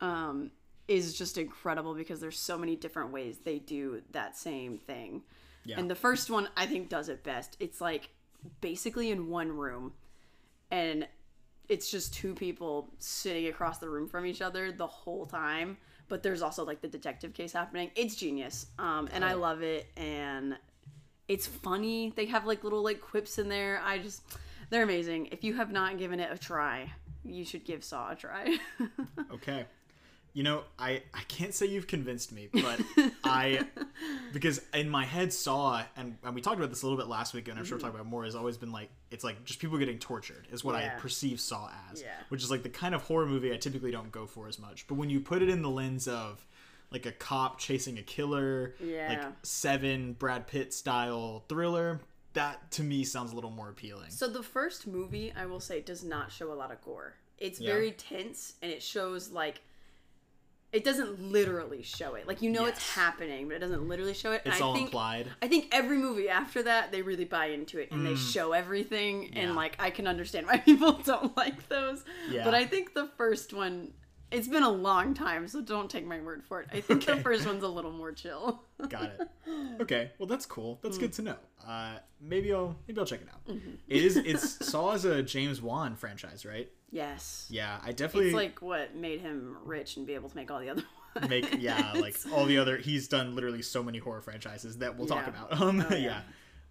um 0.00 0.50
is 0.88 1.14
just 1.14 1.38
incredible 1.38 1.94
because 1.94 2.20
there's 2.20 2.38
so 2.38 2.56
many 2.56 2.76
different 2.76 3.12
ways 3.12 3.38
they 3.38 3.58
do 3.58 4.02
that 4.12 4.36
same 4.36 4.78
thing. 4.78 5.22
Yeah. 5.64 5.78
And 5.78 5.90
the 5.90 5.96
first 5.96 6.30
one 6.30 6.48
I 6.56 6.66
think 6.66 6.88
does 6.88 7.08
it 7.08 7.24
best. 7.24 7.56
It's 7.58 7.80
like 7.80 8.10
basically 8.60 9.10
in 9.10 9.28
one 9.28 9.50
room 9.50 9.92
and 10.70 11.06
it's 11.68 11.90
just 11.90 12.14
two 12.14 12.34
people 12.34 12.88
sitting 12.98 13.48
across 13.48 13.78
the 13.78 13.88
room 13.88 14.08
from 14.08 14.24
each 14.26 14.40
other 14.40 14.70
the 14.70 14.86
whole 14.86 15.26
time, 15.26 15.76
but 16.08 16.22
there's 16.22 16.42
also 16.42 16.64
like 16.64 16.80
the 16.80 16.88
detective 16.88 17.34
case 17.34 17.52
happening. 17.52 17.90
It's 17.96 18.14
genius. 18.14 18.66
Um 18.78 19.08
and 19.12 19.24
I 19.24 19.34
love 19.34 19.62
it 19.62 19.88
and 19.96 20.56
it's 21.26 21.46
funny. 21.46 22.12
They 22.14 22.26
have 22.26 22.46
like 22.46 22.62
little 22.62 22.84
like 22.84 23.00
quips 23.00 23.38
in 23.38 23.48
there. 23.48 23.80
I 23.84 23.98
just 23.98 24.22
they're 24.70 24.84
amazing. 24.84 25.26
If 25.32 25.42
you 25.42 25.54
have 25.54 25.72
not 25.72 25.98
given 25.98 26.20
it 26.20 26.30
a 26.32 26.38
try, 26.38 26.92
you 27.24 27.44
should 27.44 27.64
give 27.64 27.82
Saw 27.82 28.12
a 28.12 28.14
try. 28.14 28.58
Okay. 29.32 29.66
You 30.36 30.42
know, 30.42 30.64
I 30.78 31.00
I 31.14 31.22
can't 31.28 31.54
say 31.54 31.64
you've 31.64 31.86
convinced 31.86 32.30
me, 32.30 32.50
but 32.52 32.78
I 33.24 33.62
because 34.34 34.60
in 34.74 34.90
my 34.90 35.06
head 35.06 35.32
Saw 35.32 35.82
and, 35.96 36.18
and 36.22 36.34
we 36.34 36.42
talked 36.42 36.58
about 36.58 36.68
this 36.68 36.82
a 36.82 36.86
little 36.86 36.98
bit 36.98 37.08
last 37.08 37.32
week 37.32 37.48
and 37.48 37.58
I'm 37.58 37.64
sure 37.64 37.78
we'll 37.78 37.80
talk 37.80 37.92
mm-hmm. 37.92 38.02
about 38.02 38.10
more 38.10 38.24
has 38.24 38.34
always 38.34 38.58
been 38.58 38.70
like 38.70 38.90
it's 39.10 39.24
like 39.24 39.42
just 39.46 39.60
people 39.60 39.78
getting 39.78 39.98
tortured 39.98 40.46
is 40.52 40.62
what 40.62 40.74
I 40.74 40.90
perceive 40.98 41.40
Saw 41.40 41.70
as. 41.90 42.02
Yeah. 42.02 42.08
Which 42.28 42.42
is 42.42 42.50
like 42.50 42.62
the 42.62 42.68
kind 42.68 42.94
of 42.94 43.00
horror 43.00 43.24
movie 43.24 43.50
I 43.50 43.56
typically 43.56 43.90
don't 43.90 44.12
go 44.12 44.26
for 44.26 44.46
as 44.46 44.58
much. 44.58 44.86
But 44.86 44.96
when 44.96 45.08
you 45.08 45.20
put 45.20 45.40
it 45.40 45.48
in 45.48 45.62
the 45.62 45.70
lens 45.70 46.06
of 46.06 46.46
like 46.90 47.06
a 47.06 47.12
cop 47.12 47.58
chasing 47.58 47.96
a 47.96 48.02
killer, 48.02 48.74
Yeah. 48.78 49.08
like 49.08 49.32
seven 49.42 50.12
Brad 50.12 50.46
Pitt 50.46 50.74
style 50.74 51.46
thriller, 51.48 52.02
that 52.34 52.70
to 52.72 52.82
me 52.82 53.04
sounds 53.04 53.32
a 53.32 53.34
little 53.34 53.50
more 53.50 53.70
appealing. 53.70 54.10
So 54.10 54.28
the 54.28 54.42
first 54.42 54.86
movie, 54.86 55.32
I 55.34 55.46
will 55.46 55.60
say, 55.60 55.80
does 55.80 56.04
not 56.04 56.30
show 56.30 56.52
a 56.52 56.54
lot 56.54 56.70
of 56.70 56.82
gore. 56.82 57.14
It's 57.38 57.58
Yeah. 57.58 57.72
very 57.72 57.92
tense, 57.92 58.56
and 58.60 58.70
it 58.70 58.82
shows 58.82 59.30
like 59.30 59.62
it 60.72 60.84
doesn't 60.84 61.20
literally 61.20 61.82
show 61.82 62.14
it. 62.14 62.26
Like 62.26 62.42
you 62.42 62.50
know 62.50 62.66
it's 62.66 62.94
happening, 62.94 63.48
but 63.48 63.56
it 63.56 63.60
doesn't 63.60 63.88
literally 63.88 64.14
show 64.14 64.32
it. 64.32 64.42
It's 64.44 64.60
I 64.60 64.64
all 64.64 64.74
think, 64.74 64.88
implied. 64.88 65.28
I 65.40 65.48
think 65.48 65.68
every 65.72 65.96
movie 65.96 66.28
after 66.28 66.62
that, 66.64 66.92
they 66.92 67.02
really 67.02 67.24
buy 67.24 67.46
into 67.46 67.78
it 67.78 67.90
and 67.92 68.04
they 68.04 68.14
show 68.14 68.52
everything. 68.52 69.22
Mm. 69.22 69.34
Yeah. 69.34 69.42
And 69.42 69.56
like 69.56 69.76
I 69.78 69.90
can 69.90 70.06
understand 70.06 70.46
why 70.46 70.58
people 70.64 70.92
don't 70.92 71.36
like 71.36 71.68
those. 71.68 72.04
Yeah. 72.28 72.44
But 72.44 72.54
I 72.54 72.66
think 72.66 72.94
the 72.94 73.08
first 73.16 73.52
one. 73.52 73.92
It's 74.30 74.48
been 74.48 74.64
a 74.64 74.70
long 74.70 75.14
time, 75.14 75.46
so 75.46 75.60
don't 75.60 75.88
take 75.88 76.04
my 76.04 76.20
word 76.20 76.42
for 76.44 76.60
it. 76.60 76.68
I 76.72 76.80
think 76.80 77.04
the 77.06 77.16
first 77.18 77.46
one's 77.46 77.62
a 77.62 77.68
little 77.68 77.92
more 77.92 78.10
chill. 78.12 78.62
Got 78.88 79.04
it. 79.04 79.20
Okay, 79.80 80.10
well 80.18 80.26
that's 80.26 80.46
cool. 80.46 80.78
That's 80.82 80.96
Mm. 80.96 81.00
good 81.00 81.12
to 81.14 81.22
know. 81.22 81.36
Uh, 81.66 81.98
maybe 82.20 82.52
I'll 82.52 82.74
maybe 82.88 82.98
I'll 82.98 83.06
check 83.06 83.20
it 83.22 83.28
out. 83.32 83.46
Mm-hmm. 83.46 83.70
It 83.88 84.04
is 84.04 84.16
it's 84.24 84.66
Saw 84.66 84.92
is 84.92 85.04
a 85.04 85.22
James 85.22 85.60
Wan 85.62 85.94
franchise, 85.96 86.44
right? 86.44 86.70
yes. 86.90 87.46
Yeah, 87.50 87.78
I 87.84 87.92
definitely 87.92 88.28
It's 88.28 88.34
like 88.34 88.62
what 88.62 88.94
made 88.96 89.20
him 89.20 89.56
rich 89.64 89.96
and 89.96 90.06
be 90.06 90.14
able 90.14 90.28
to 90.30 90.36
make 90.36 90.50
all 90.50 90.60
the 90.60 90.70
other 90.70 90.82
ones. 91.14 91.28
make 91.28 91.56
yeah 91.60 91.92
like 91.94 92.16
all 92.32 92.46
the 92.46 92.58
other. 92.58 92.76
He's 92.78 93.06
done 93.06 93.34
literally 93.34 93.62
so 93.62 93.82
many 93.82 93.98
horror 93.98 94.20
franchises 94.22 94.78
that 94.78 94.96
we'll 94.98 95.06
talk 95.06 95.26
about. 95.26 95.60
Um, 95.60 95.80
Oh, 95.88 95.94
yeah. 95.94 95.98
yeah. 95.98 96.20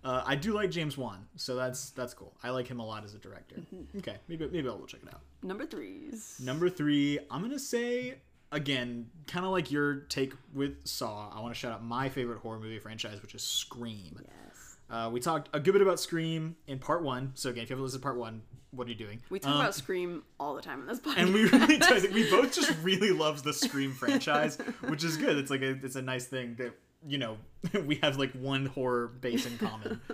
Uh, 0.05 0.21
I 0.23 0.35
do 0.35 0.53
like 0.53 0.69
James 0.69 0.97
Wan, 0.97 1.25
so 1.35 1.55
that's 1.55 1.89
that's 1.89 2.13
cool. 2.13 2.33
I 2.43 2.51
like 2.51 2.67
him 2.67 2.79
a 2.79 2.85
lot 2.85 3.03
as 3.03 3.15
a 3.15 3.17
director. 3.17 3.55
Mm-hmm. 3.55 3.97
Okay, 3.97 4.17
maybe 4.27 4.47
maybe 4.51 4.69
I'll 4.69 4.79
check 4.85 5.01
it 5.01 5.09
out. 5.13 5.21
Number 5.41 5.65
threes. 5.65 6.39
Number 6.43 6.69
three, 6.69 7.17
I'm 7.31 7.41
gonna 7.41 7.57
say 7.57 8.19
again, 8.51 9.07
kind 9.25 9.45
of 9.45 9.51
like 9.51 9.71
your 9.71 9.95
take 10.07 10.33
with 10.53 10.85
Saw. 10.87 11.31
I 11.35 11.41
want 11.41 11.53
to 11.55 11.59
shout 11.59 11.71
out 11.73 11.83
my 11.83 12.07
favorite 12.09 12.37
horror 12.39 12.59
movie 12.59 12.77
franchise, 12.79 13.19
which 13.21 13.33
is 13.33 13.41
Scream. 13.41 14.19
Yes. 14.21 14.77
Uh, 14.89 15.09
we 15.11 15.19
talked 15.19 15.49
a 15.53 15.59
good 15.59 15.71
bit 15.73 15.81
about 15.81 15.99
Scream 15.99 16.55
in 16.67 16.77
part 16.77 17.01
one. 17.03 17.31
So 17.33 17.49
again, 17.49 17.63
if 17.63 17.69
you 17.69 17.73
haven't 17.73 17.85
listened 17.85 18.03
to 18.03 18.05
part 18.05 18.17
one, 18.19 18.43
what 18.69 18.85
are 18.85 18.91
you 18.91 18.95
doing? 18.95 19.19
We 19.31 19.39
talk 19.39 19.55
Um, 19.55 19.59
about 19.61 19.73
Scream 19.73 20.21
all 20.39 20.53
the 20.55 20.61
time 20.61 20.81
in 20.81 20.85
this 20.85 20.99
podcast. 20.99 21.17
and 21.17 21.33
we 21.33 21.45
really 21.45 21.77
do. 21.79 22.09
We 22.13 22.29
both 22.29 22.53
just 22.53 22.71
really 22.83 23.09
love 23.09 23.41
the 23.41 23.51
Scream 23.53 23.91
franchise, 23.91 24.57
which 24.87 25.03
is 25.03 25.17
good. 25.17 25.37
It's 25.37 25.49
like 25.49 25.61
a, 25.63 25.71
it's 25.83 25.95
a 25.95 26.01
nice 26.03 26.25
thing 26.27 26.53
that 26.59 26.73
you 27.07 27.17
know 27.17 27.37
we 27.85 27.95
have 27.95 28.17
like 28.17 28.31
one 28.33 28.67
horror 28.67 29.07
base 29.07 29.45
in 29.45 29.57
common. 29.57 30.01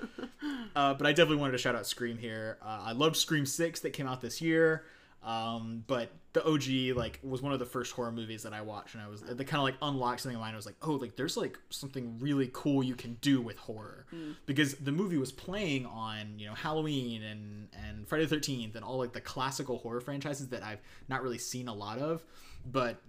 Uh, 0.74 0.94
but 0.94 1.06
I 1.06 1.12
definitely 1.12 1.36
wanted 1.36 1.52
to 1.52 1.58
shout 1.58 1.76
out 1.76 1.86
Scream 1.86 2.18
here. 2.18 2.58
Uh, 2.62 2.84
I 2.86 2.92
loved 2.94 3.18
Scream 3.18 3.46
Six 3.46 3.82
that 3.82 3.92
came 3.92 4.08
out 4.08 4.22
this 4.22 4.42
year. 4.42 4.86
Um, 5.24 5.84
but 5.86 6.10
the 6.34 6.44
OG 6.46 6.98
like 6.98 7.20
was 7.22 7.42
one 7.42 7.54
of 7.54 7.60
the 7.60 7.66
first 7.66 7.92
horror 7.94 8.12
movies 8.12 8.44
that 8.44 8.54
I 8.54 8.62
watched, 8.62 8.96
and 8.96 9.04
I 9.04 9.08
was 9.08 9.22
that 9.22 9.38
kind 9.46 9.60
of 9.60 9.64
like 9.64 9.76
unlocked 9.82 10.22
something 10.22 10.36
in 10.36 10.42
mind. 10.42 10.54
I 10.54 10.56
was 10.56 10.66
like, 10.66 10.78
oh, 10.82 10.94
like 10.94 11.16
there's 11.16 11.38
like 11.38 11.60
something 11.70 12.18
really 12.20 12.50
cool 12.54 12.84
you 12.84 12.96
can 12.96 13.16
do 13.22 13.42
with 13.42 13.58
horror. 13.58 14.06
Because 14.46 14.76
the 14.76 14.92
movie 14.92 15.18
was 15.18 15.32
playing 15.32 15.86
on 15.86 16.40
you 16.40 16.48
know 16.48 16.56
Halloween 16.56 17.22
and 17.24 17.68
and 17.88 18.08
Friday 18.08 18.26
the 18.26 18.30
Thirteenth 18.36 18.76
and 18.76 18.84
all 18.84 18.98
like 18.98 19.14
the 19.14 19.22
classical 19.22 19.78
horror 19.78 20.02
franchises 20.02 20.50
that 20.50 20.64
I've 20.64 20.82
not 21.08 21.22
really 21.22 21.38
seen 21.38 21.68
a 21.68 21.74
lot 21.74 22.00
of, 22.00 22.24
but 22.66 23.02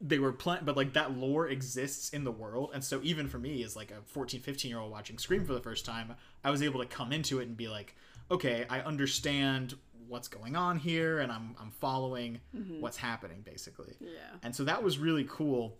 they 0.00 0.18
were 0.18 0.32
playing 0.32 0.62
but 0.64 0.74
like 0.74 0.94
that 0.94 1.12
lore 1.12 1.48
exists 1.48 2.10
in 2.10 2.24
the 2.24 2.32
world. 2.32 2.70
And 2.72 2.82
so 2.82 3.00
even 3.02 3.28
for 3.28 3.38
me 3.38 3.62
as 3.62 3.76
like 3.76 3.90
a 3.90 4.00
14 4.06 4.40
15 4.40 4.70
year 4.70 4.80
old 4.80 4.90
watching 4.90 5.18
scream 5.18 5.44
for 5.44 5.52
the 5.52 5.60
first 5.60 5.84
time 5.84 6.14
i 6.44 6.50
was 6.50 6.62
able 6.62 6.80
to 6.80 6.86
come 6.86 7.12
into 7.12 7.40
it 7.40 7.48
and 7.48 7.56
be 7.56 7.68
like 7.68 7.94
okay 8.30 8.64
i 8.70 8.80
understand 8.80 9.74
what's 10.10 10.28
going 10.28 10.56
on 10.56 10.76
here 10.76 11.20
and 11.20 11.30
i'm, 11.30 11.54
I'm 11.60 11.70
following 11.70 12.40
mm-hmm. 12.54 12.80
what's 12.80 12.96
happening 12.96 13.42
basically. 13.42 13.94
Yeah. 14.00 14.08
and 14.42 14.54
so 14.54 14.64
that 14.64 14.82
was 14.82 14.98
really 14.98 15.24
cool 15.28 15.76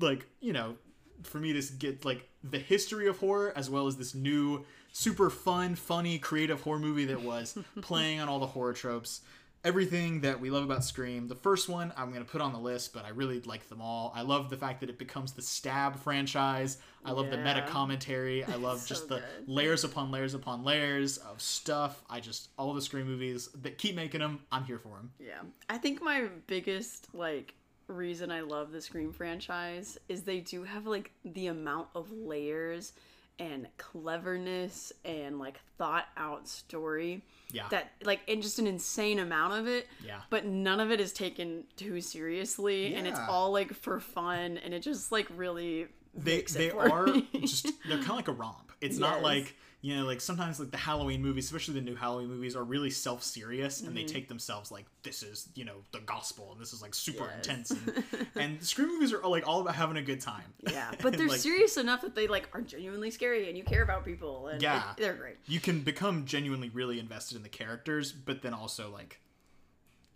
like 0.00 0.26
you 0.40 0.52
know 0.52 0.76
for 1.22 1.38
me 1.38 1.52
to 1.52 1.72
get 1.74 2.04
like 2.04 2.28
the 2.44 2.58
history 2.58 3.08
of 3.08 3.18
horror 3.18 3.52
as 3.56 3.68
well 3.68 3.86
as 3.88 3.96
this 3.96 4.14
new 4.14 4.64
super 4.92 5.28
fun 5.28 5.74
funny 5.74 6.18
creative 6.18 6.60
horror 6.62 6.78
movie 6.78 7.04
that 7.04 7.22
was 7.22 7.58
playing 7.80 8.20
on 8.20 8.28
all 8.28 8.38
the 8.38 8.46
horror 8.46 8.72
tropes 8.72 9.22
everything 9.64 10.20
that 10.22 10.40
we 10.40 10.50
love 10.50 10.64
about 10.64 10.84
scream. 10.84 11.28
The 11.28 11.34
first 11.34 11.68
one 11.68 11.92
i'm 11.96 12.10
going 12.10 12.24
to 12.24 12.30
put 12.30 12.40
on 12.40 12.52
the 12.52 12.58
list 12.58 12.92
but 12.92 13.04
i 13.04 13.08
really 13.10 13.40
like 13.40 13.68
them 13.68 13.80
all. 13.80 14.12
I 14.14 14.22
love 14.22 14.50
the 14.50 14.56
fact 14.56 14.80
that 14.80 14.88
it 14.90 14.98
becomes 14.98 15.32
the 15.32 15.42
stab 15.42 15.96
franchise. 15.96 16.78
I 17.04 17.12
love 17.12 17.30
the 17.30 17.38
meta 17.38 17.64
commentary. 17.68 18.44
I 18.44 18.54
love 18.68 18.80
So 18.80 18.88
just 18.88 19.08
the 19.08 19.16
good. 19.16 19.48
layers 19.48 19.84
upon 19.84 20.10
layers 20.10 20.34
upon 20.34 20.62
layers 20.64 21.18
of 21.18 21.40
stuff. 21.40 22.02
I 22.10 22.20
just 22.20 22.48
all 22.58 22.72
the 22.74 22.82
scream 22.82 23.06
movies 23.06 23.48
that 23.62 23.78
keep 23.78 23.94
making 23.96 24.20
them 24.20 24.40
i'm 24.52 24.64
here 24.64 24.78
for 24.78 24.96
them 24.96 25.10
Yeah. 25.18 25.40
I 25.68 25.78
think 25.78 26.02
my 26.02 26.28
biggest 26.46 27.08
like 27.14 27.54
reason 27.88 28.30
I 28.30 28.42
love 28.42 28.70
the 28.70 28.82
Scream 28.82 29.12
franchise 29.14 29.96
is 30.10 30.22
they 30.22 30.40
do 30.40 30.62
have 30.64 30.86
like 30.86 31.10
the 31.24 31.46
amount 31.46 31.88
of 31.94 32.12
layers 32.12 32.92
and 33.38 33.68
cleverness 33.76 34.92
and 35.04 35.38
like 35.38 35.60
thought 35.76 36.06
out 36.16 36.48
story 36.48 37.22
yeah 37.52 37.66
that 37.70 37.92
like 38.02 38.20
and 38.28 38.42
just 38.42 38.58
an 38.58 38.66
insane 38.66 39.18
amount 39.18 39.52
of 39.54 39.66
it 39.66 39.86
yeah 40.04 40.20
but 40.28 40.44
none 40.44 40.80
of 40.80 40.90
it 40.90 41.00
is 41.00 41.12
taken 41.12 41.64
too 41.76 42.00
seriously 42.00 42.94
and 42.94 43.06
it's 43.06 43.20
all 43.28 43.52
like 43.52 43.72
for 43.72 44.00
fun 44.00 44.58
and 44.58 44.74
it 44.74 44.80
just 44.80 45.12
like 45.12 45.28
really 45.36 45.86
they 46.14 46.42
they 46.42 46.70
are 46.70 47.06
me. 47.06 47.28
just 47.40 47.70
they're 47.86 47.98
kind 47.98 48.10
of 48.10 48.16
like 48.16 48.28
a 48.28 48.32
romp. 48.32 48.67
It's 48.80 48.98
not 48.98 49.22
like 49.22 49.54
you 49.80 49.94
know 49.96 50.04
like 50.06 50.20
sometimes 50.20 50.58
like 50.58 50.70
the 50.72 50.76
Halloween 50.76 51.22
movies, 51.22 51.44
especially 51.44 51.74
the 51.74 51.80
new 51.80 51.94
Halloween 51.94 52.28
movies, 52.28 52.56
are 52.56 52.64
really 52.64 52.90
self 52.90 53.22
serious 53.22 53.80
and 53.80 53.96
they 53.96 54.00
Mm-hmm. 54.02 54.12
take 54.14 54.28
themselves 54.28 54.70
like 54.72 54.86
this 55.04 55.22
is 55.22 55.48
you 55.54 55.64
know 55.64 55.76
the 55.92 56.00
gospel 56.00 56.50
and 56.52 56.60
this 56.60 56.72
is 56.72 56.82
like 56.82 56.94
super 56.94 57.24
Yes. 57.24 57.36
intense 57.48 57.70
and, 57.70 58.04
and 58.36 58.62
Scream 58.64 58.88
movies 58.88 59.12
are 59.12 59.20
like 59.28 59.46
all 59.46 59.60
about 59.60 59.74
having 59.76 59.96
a 59.96 60.02
good 60.02 60.20
time. 60.20 60.52
yeah 60.70 60.90
but 61.02 61.16
they're 61.16 61.28
like, 61.28 61.38
serious 61.40 61.76
enough 61.76 62.00
that 62.02 62.14
they 62.16 62.26
like 62.26 62.48
are 62.52 62.60
genuinely 62.60 63.10
scary 63.12 63.48
and 63.48 63.56
you 63.56 63.62
care 63.64 63.82
about 63.82 64.04
people 64.04 64.48
and 64.48 64.60
Yeah. 64.60 64.90
it- 64.92 64.96
they're 64.96 65.14
great 65.14 65.36
You 65.46 65.60
can 65.60 65.80
become 65.80 66.24
genuinely 66.24 66.70
really 66.70 66.98
invested 66.98 67.36
in 67.36 67.42
the 67.42 67.48
characters, 67.48 68.12
but 68.12 68.42
then 68.42 68.54
also 68.54 68.90
like. 68.90 69.20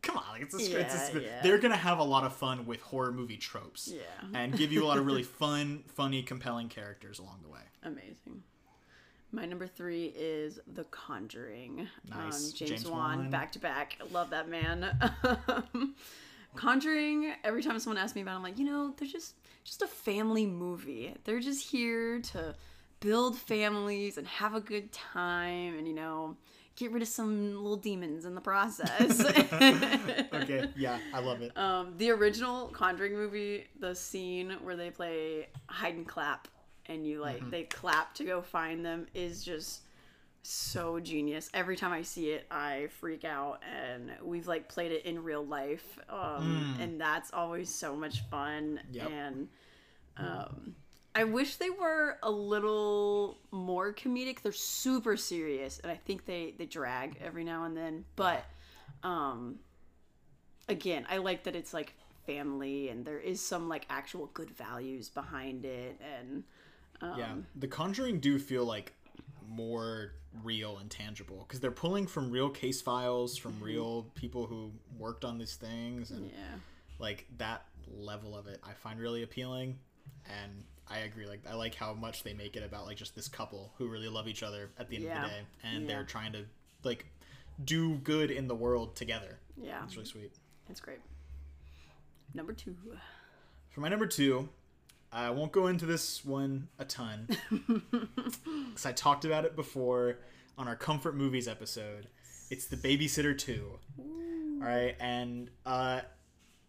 Come 0.02 0.16
on, 0.16 0.24
like 0.32 0.42
it's 0.42 0.54
a, 0.54 0.80
it's 0.80 1.10
a- 1.10 1.12
Yeah, 1.14 1.20
yeah. 1.20 1.42
they're 1.44 1.58
gonna 1.58 1.76
have 1.76 2.00
a 2.00 2.04
lot 2.04 2.24
of 2.24 2.32
fun 2.34 2.66
with 2.66 2.80
horror 2.80 3.12
movie 3.12 3.36
tropes, 3.36 3.88
Yeah. 3.94 4.00
and 4.34 4.56
give 4.58 4.72
you 4.72 4.82
a 4.84 4.86
lot 4.86 4.98
of 4.98 5.06
really 5.06 5.22
fun, 5.42 5.84
funny, 5.94 6.24
compelling 6.24 6.68
characters 6.68 7.20
along 7.20 7.38
the 7.44 7.48
way. 7.48 7.60
Amazing. 7.84 8.42
My 9.32 9.46
number 9.46 9.66
three 9.66 10.12
is 10.16 10.60
The 10.74 10.84
Conjuring. 10.84 11.88
Nice. 12.10 12.48
Um, 12.48 12.52
James, 12.54 12.70
James 12.70 12.86
Wan, 12.88 13.18
Wan. 13.18 13.30
back 13.30 13.50
to 13.52 13.58
back. 13.58 13.96
Love 14.10 14.30
that 14.30 14.48
man. 14.48 14.94
Conjuring. 16.54 17.32
Every 17.42 17.62
time 17.62 17.78
someone 17.78 17.96
asks 18.02 18.14
me 18.14 18.20
about, 18.22 18.32
it, 18.32 18.36
I'm 18.36 18.42
like, 18.42 18.58
you 18.58 18.66
know, 18.66 18.94
they're 18.98 19.08
just 19.08 19.34
just 19.64 19.80
a 19.80 19.86
family 19.86 20.44
movie. 20.44 21.14
They're 21.24 21.40
just 21.40 21.70
here 21.70 22.20
to 22.20 22.54
build 23.00 23.38
families 23.38 24.18
and 24.18 24.26
have 24.26 24.54
a 24.54 24.60
good 24.60 24.92
time, 24.92 25.78
and 25.78 25.86
you 25.88 25.94
know, 25.94 26.36
get 26.76 26.92
rid 26.92 27.00
of 27.02 27.08
some 27.08 27.54
little 27.54 27.76
demons 27.76 28.24
in 28.26 28.34
the 28.34 28.40
process. 28.40 29.24
Okay, 30.42 30.68
yeah, 30.76 30.98
I 31.14 31.20
love 31.20 31.40
it. 31.40 31.56
Um, 31.56 31.94
the 31.98 32.10
original 32.10 32.66
Conjuring 32.68 33.12
movie, 33.12 33.66
the 33.78 33.94
scene 33.94 34.56
where 34.62 34.74
they 34.76 34.90
play 34.90 35.48
hide 35.66 35.94
and 35.94 36.06
clap, 36.08 36.48
and 36.92 37.06
you 37.06 37.20
like 37.20 37.50
they 37.50 37.64
clap 37.64 38.14
to 38.14 38.24
go 38.24 38.42
find 38.42 38.84
them, 38.84 39.06
is 39.14 39.44
just 39.44 39.82
so 40.42 41.00
genius. 41.00 41.50
Every 41.54 41.76
time 41.76 41.92
I 41.92 42.02
see 42.02 42.30
it, 42.30 42.46
I 42.50 42.88
freak 43.00 43.24
out, 43.24 43.62
and 43.70 44.10
we've 44.22 44.46
like 44.46 44.68
played 44.68 44.92
it 44.92 45.04
in 45.04 45.22
real 45.22 45.44
life, 45.44 45.98
um, 46.08 46.76
and 46.80 47.00
that's 47.00 47.32
always 47.32 47.68
so 47.68 47.96
much 47.96 48.22
fun. 48.30 48.80
Yep. 48.92 49.10
And 49.10 49.48
um, 50.16 50.74
I 51.14 51.24
wish 51.24 51.56
they 51.56 51.70
were 51.70 52.18
a 52.22 52.30
little 52.30 53.38
more 53.50 53.92
comedic. 53.92 54.42
They're 54.42 54.52
super 54.52 55.16
serious, 55.16 55.78
and 55.80 55.90
I 55.90 55.96
think 55.96 56.26
they 56.26 56.54
they 56.58 56.66
drag 56.66 57.18
every 57.24 57.44
now 57.44 57.64
and 57.64 57.76
then, 57.76 58.04
but 58.16 58.44
um 59.02 59.58
again, 60.68 61.06
I 61.10 61.18
like 61.18 61.44
that 61.44 61.56
it's 61.56 61.74
like 61.74 61.94
family 62.26 62.88
and 62.88 63.04
there 63.04 63.18
is 63.18 63.40
some 63.44 63.68
like 63.68 63.86
actual 63.90 64.30
good 64.32 64.50
values 64.50 65.08
behind 65.08 65.64
it 65.64 66.00
and 66.00 66.44
um, 67.02 67.18
yeah, 67.18 67.34
The 67.56 67.68
Conjuring 67.68 68.20
do 68.20 68.38
feel 68.38 68.64
like 68.64 68.94
more 69.46 70.12
real 70.42 70.78
and 70.78 70.90
tangible 70.90 71.44
because 71.46 71.60
they're 71.60 71.70
pulling 71.70 72.06
from 72.06 72.30
real 72.30 72.48
case 72.48 72.80
files 72.80 73.36
from 73.36 73.54
real 73.60 74.06
people 74.14 74.46
who 74.46 74.70
worked 74.98 75.26
on 75.26 75.36
these 75.36 75.56
things 75.56 76.10
and 76.10 76.30
yeah. 76.30 76.56
like 76.98 77.26
that 77.36 77.66
level 77.94 78.34
of 78.34 78.46
it 78.46 78.58
I 78.66 78.72
find 78.72 78.98
really 78.98 79.24
appealing 79.24 79.78
and 80.24 80.64
I 80.88 81.00
agree 81.00 81.26
like 81.26 81.40
I 81.46 81.52
like 81.54 81.74
how 81.74 81.92
much 81.92 82.22
they 82.22 82.32
make 82.32 82.56
it 82.56 82.62
about 82.62 82.86
like 82.86 82.96
just 82.96 83.14
this 83.14 83.28
couple 83.28 83.74
who 83.76 83.88
really 83.88 84.08
love 84.08 84.26
each 84.26 84.42
other 84.42 84.70
at 84.78 84.88
the 84.88 84.96
end 84.96 85.04
of 85.06 85.22
the 85.22 85.28
day 85.28 85.40
and 85.64 85.82
Yeah. 85.82 85.88
they're 85.88 86.04
trying 86.04 86.32
to 86.32 86.46
like 86.82 87.04
do 87.62 87.96
good 87.96 88.30
in 88.30 88.48
the 88.48 88.54
world 88.54 88.96
together. 88.96 89.38
yeah. 89.60 89.84
It's 89.84 89.96
really 89.96 90.08
sweet. 90.08 90.32
it's 90.70 90.80
great. 90.80 91.00
Number 92.32 92.54
two. 92.54 92.74
For 93.68 93.80
my 93.80 93.90
number 93.90 94.06
two, 94.06 94.48
I 95.12 95.30
won't 95.30 95.52
go 95.52 95.66
into 95.66 95.84
this 95.84 96.24
one 96.24 96.68
a 96.78 96.84
ton 96.84 97.28
because 97.50 98.86
I 98.86 98.92
talked 98.92 99.24
about 99.24 99.44
it 99.44 99.54
before 99.54 100.18
on 100.56 100.68
our 100.68 100.76
comfort 100.76 101.14
movies 101.14 101.46
episode. 101.46 102.06
It's 102.50 102.66
the 102.66 102.76
Babysitter 102.76 103.36
Two. 103.36 103.78
All 103.98 104.68
right, 104.68 104.96
and 105.00 105.50
uh, 105.66 106.00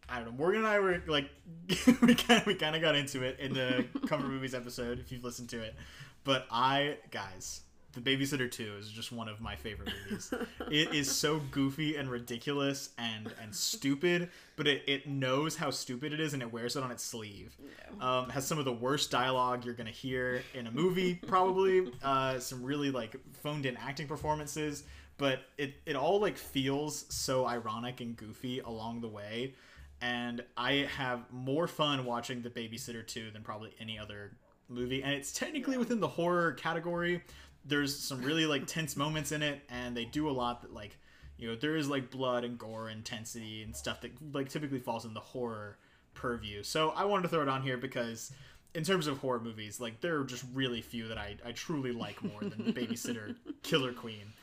I 0.09 0.15
don't 0.17 0.25
know. 0.25 0.31
Morgan 0.31 0.59
and 0.61 0.67
I 0.67 0.79
were 0.79 1.01
like, 1.07 1.29
we 2.01 2.15
kind 2.15 2.41
of 2.41 2.45
we 2.45 2.55
kind 2.55 2.75
of 2.75 2.81
got 2.81 2.95
into 2.95 3.23
it 3.23 3.39
in 3.39 3.53
the 3.53 3.85
comfort 4.07 4.27
movies 4.27 4.53
episode 4.53 4.99
if 4.99 5.11
you've 5.11 5.23
listened 5.23 5.49
to 5.49 5.61
it, 5.61 5.75
but 6.23 6.45
I 6.51 6.97
guys. 7.11 7.61
The 7.93 8.01
Babysitter 8.01 8.49
2 8.49 8.75
is 8.79 8.89
just 8.89 9.11
one 9.11 9.27
of 9.27 9.39
my 9.39 9.55
favorite 9.55 9.91
movies. 10.03 10.33
it 10.71 10.95
is 10.95 11.11
so 11.11 11.39
goofy 11.51 11.95
and 11.95 12.09
ridiculous 12.09 12.89
and 12.97 13.31
and 13.39 13.53
stupid, 13.53 14.29
but 14.55 14.67
it, 14.67 14.81
it 14.87 15.07
knows 15.07 15.55
how 15.55 15.69
stupid 15.69 16.11
it 16.11 16.19
is 16.19 16.33
and 16.33 16.41
it 16.41 16.51
wears 16.51 16.75
it 16.75 16.83
on 16.83 16.89
its 16.89 17.03
sleeve. 17.03 17.55
Um, 18.01 18.29
has 18.29 18.47
some 18.47 18.57
of 18.57 18.65
the 18.65 18.73
worst 18.73 19.11
dialogue 19.11 19.63
you're 19.63 19.75
gonna 19.75 19.91
hear 19.91 20.41
in 20.55 20.65
a 20.65 20.71
movie, 20.71 21.15
probably. 21.15 21.91
Uh, 22.03 22.37
some 22.37 22.63
really 22.63 22.91
like 22.91 23.15
phoned 23.41 23.65
in 23.65 23.77
acting 23.77 24.07
performances, 24.07 24.83
but 25.17 25.43
it 25.57 25.75
it 25.85 25.95
all 25.95 26.19
like 26.19 26.37
feels 26.37 27.05
so 27.09 27.45
ironic 27.45 28.01
and 28.01 28.17
goofy 28.17 28.59
along 28.59 29.01
the 29.01 29.07
way. 29.07 29.53
And 30.01 30.43
I 30.57 30.89
have 30.97 31.31
more 31.31 31.67
fun 31.67 32.03
watching 32.03 32.41
The 32.41 32.49
Babysitter 32.49 33.07
2 33.07 33.31
than 33.31 33.41
probably 33.41 33.73
any 33.79 33.97
other 33.97 34.33
movie. 34.67 35.01
And 35.01 35.13
it's 35.13 35.31
technically 35.31 35.77
within 35.77 35.99
the 35.99 36.07
horror 36.07 36.51
category. 36.53 37.23
There's 37.65 37.97
some 37.97 38.21
really 38.21 38.45
like 38.45 38.67
tense 38.67 38.95
moments 38.95 39.31
in 39.31 39.41
it, 39.41 39.61
and 39.69 39.95
they 39.95 40.05
do 40.05 40.29
a 40.29 40.31
lot 40.31 40.61
that 40.61 40.73
like 40.73 40.97
you 41.37 41.47
know 41.47 41.55
there 41.55 41.75
is 41.75 41.87
like 41.87 42.09
blood 42.11 42.43
and 42.43 42.57
gore 42.57 42.89
intensity 42.89 43.63
and 43.63 43.75
stuff 43.75 44.01
that 44.01 44.11
like 44.33 44.49
typically 44.49 44.79
falls 44.79 45.05
in 45.05 45.13
the 45.13 45.19
horror 45.19 45.77
purview. 46.13 46.63
So 46.63 46.91
i 46.95 47.05
wanted 47.05 47.23
to 47.23 47.29
throw 47.29 47.41
it 47.41 47.49
on 47.49 47.61
here 47.61 47.77
because 47.77 48.31
in 48.75 48.83
terms 48.83 49.07
of 49.07 49.17
horror 49.19 49.39
movies 49.39 49.79
like 49.79 50.01
there 50.01 50.19
are 50.19 50.23
just 50.23 50.43
really 50.53 50.81
few 50.81 51.07
that 51.07 51.17
i, 51.17 51.35
I 51.45 51.51
truly 51.51 51.91
like 51.91 52.23
more 52.23 52.41
than 52.41 52.65
the 52.65 52.73
babysitter 52.81 53.35
killer 53.61 53.93
queen. 53.93 54.33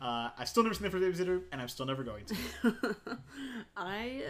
Uh, 0.00 0.30
i 0.38 0.44
still 0.44 0.62
never 0.62 0.74
seen 0.74 0.84
the 0.84 0.90
first 0.90 1.04
babysitter 1.04 1.42
and 1.52 1.60
i'm 1.60 1.68
still 1.68 1.86
never 1.86 2.02
going 2.02 2.24
to. 2.26 2.96
I 3.76 4.22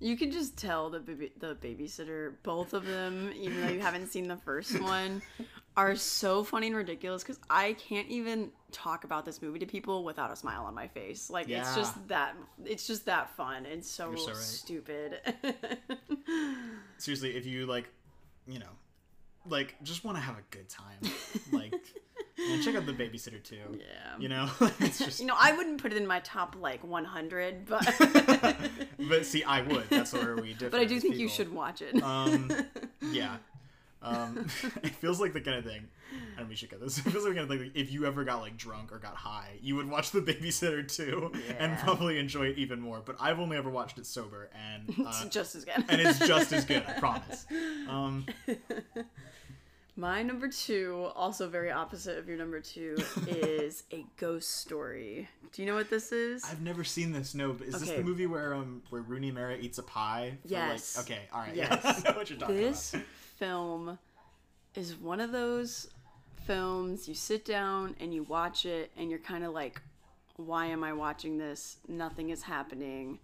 you 0.00 0.16
can 0.16 0.32
just 0.32 0.56
tell 0.56 0.90
the 0.90 0.98
baby, 0.98 1.32
the 1.38 1.54
babysitter 1.54 2.34
both 2.42 2.72
of 2.72 2.86
them 2.86 3.32
even 3.36 3.60
though 3.60 3.68
you 3.72 3.80
haven't 3.80 4.08
seen 4.08 4.26
the 4.28 4.36
first 4.36 4.80
one 4.80 5.22
are 5.76 5.96
so 5.96 6.44
funny 6.44 6.68
and 6.68 6.76
ridiculous 6.76 7.24
cuz 7.24 7.38
I 7.48 7.74
can't 7.74 8.08
even 8.08 8.52
talk 8.70 9.04
about 9.04 9.24
this 9.24 9.40
movie 9.40 9.58
to 9.60 9.66
people 9.66 10.04
without 10.04 10.30
a 10.30 10.36
smile 10.36 10.64
on 10.64 10.74
my 10.74 10.88
face. 10.88 11.30
Like 11.30 11.48
it's 11.48 11.74
just 11.74 12.08
that 12.08 12.36
it's 12.64 12.86
just 12.86 13.06
that 13.06 13.34
fun 13.36 13.66
and 13.66 13.84
so, 13.84 14.14
so 14.14 14.28
right. 14.28 14.36
stupid. 14.36 15.20
seriously 16.98 17.36
if 17.36 17.46
you 17.46 17.66
like 17.66 17.88
you 18.46 18.58
know 18.58 18.66
like 19.48 19.74
just 19.82 20.04
want 20.04 20.16
to 20.16 20.22
have 20.22 20.36
a 20.36 20.42
good 20.50 20.68
time 20.68 20.98
like 21.52 21.74
man, 22.38 22.62
check 22.62 22.74
out 22.74 22.86
the 22.86 22.92
babysitter 22.92 23.42
too 23.42 23.56
yeah. 23.72 24.16
you 24.18 24.28
know 24.28 24.48
it's 24.80 24.98
just 24.98 25.20
You 25.20 25.26
know, 25.26 25.36
I 25.38 25.52
wouldn't 25.52 25.80
put 25.80 25.92
it 25.92 25.96
in 25.96 26.06
my 26.06 26.20
top 26.20 26.56
like 26.58 26.84
100, 26.84 27.66
but 27.66 27.94
but 29.08 29.26
see 29.26 29.42
i 29.44 29.62
would 29.62 29.88
that's 29.90 30.12
where 30.12 30.36
we 30.36 30.54
differ 30.54 30.70
but 30.70 30.80
I 30.80 30.84
do 30.84 31.00
think 31.00 31.16
you 31.16 31.28
should 31.28 31.52
watch 31.52 31.82
it. 31.82 32.00
Um, 32.02 32.50
yeah. 33.00 33.36
Um, 34.02 34.46
it 34.82 34.94
feels 34.96 35.20
like 35.20 35.32
the 35.32 35.40
kind 35.40 35.58
of 35.58 35.64
thing. 35.64 35.88
I 36.36 36.40
don't 36.40 36.48
mean 36.48 36.56
should 36.56 36.70
get 36.70 36.80
this. 36.80 36.98
It 37.06 37.10
feels 37.10 37.24
like 37.24 37.34
the 37.34 37.40
kind 37.40 37.50
of 37.50 37.58
thing. 37.58 37.66
Like, 37.68 37.76
if 37.76 37.92
you 37.92 38.06
ever 38.06 38.24
got 38.24 38.40
like 38.40 38.56
drunk 38.56 38.92
or 38.92 38.98
got 38.98 39.14
high, 39.14 39.58
you 39.62 39.76
would 39.76 39.88
watch 39.88 40.10
The 40.10 40.20
Babysitter 40.20 40.86
too, 40.86 41.32
and 41.58 41.78
probably 41.78 42.18
enjoy 42.18 42.46
it 42.46 42.58
even 42.58 42.80
more. 42.80 43.00
But 43.04 43.16
I've 43.20 43.38
only 43.38 43.56
ever 43.56 43.70
watched 43.70 43.98
it 43.98 44.06
sober, 44.06 44.50
and 44.54 44.88
it's 44.98 45.22
uh, 45.24 45.28
just 45.28 45.54
as 45.54 45.64
good. 45.64 45.84
and 45.88 46.00
it's 46.00 46.18
just 46.18 46.52
as 46.52 46.64
good. 46.64 46.82
I 46.86 46.92
promise. 46.98 47.46
Um, 47.88 48.26
My 49.94 50.22
number 50.22 50.48
two, 50.48 51.10
also 51.14 51.48
very 51.48 51.70
opposite 51.70 52.16
of 52.16 52.26
your 52.26 52.38
number 52.38 52.60
two, 52.60 52.96
is 53.28 53.84
a 53.92 54.06
ghost 54.16 54.56
story. 54.56 55.28
Do 55.52 55.60
you 55.60 55.68
know 55.68 55.74
what 55.74 55.90
this 55.90 56.12
is? 56.12 56.42
I've 56.50 56.62
never 56.62 56.82
seen 56.82 57.12
this. 57.12 57.34
No, 57.34 57.52
but 57.52 57.66
is 57.66 57.78
this 57.78 57.90
the 57.90 58.02
movie 58.02 58.26
where 58.26 58.54
um 58.54 58.82
where 58.88 59.02
Rooney 59.02 59.30
Mara 59.30 59.56
eats 59.58 59.76
a 59.76 59.82
pie? 59.82 60.38
Yes. 60.46 60.96
Like, 60.96 61.04
okay. 61.04 61.20
All 61.32 61.40
right. 61.40 61.54
Yes. 61.54 61.82
Yeah, 61.84 61.92
I 62.06 62.10
know 62.10 62.16
what 62.16 62.30
you're 62.30 62.38
talking 62.38 62.56
this 62.56 62.94
about. 62.94 63.06
Film 63.38 63.98
is 64.74 64.96
one 64.96 65.20
of 65.20 65.32
those 65.32 65.88
films 66.46 67.06
you 67.08 67.14
sit 67.14 67.44
down 67.44 67.94
and 68.00 68.12
you 68.12 68.22
watch 68.24 68.66
it 68.66 68.90
and 68.96 69.10
you're 69.10 69.18
kind 69.18 69.44
of 69.44 69.52
like 69.52 69.80
why 70.36 70.66
am 70.66 70.82
i 70.82 70.92
watching 70.92 71.38
this 71.38 71.76
nothing 71.88 72.30
is 72.30 72.42
happening 72.42 73.18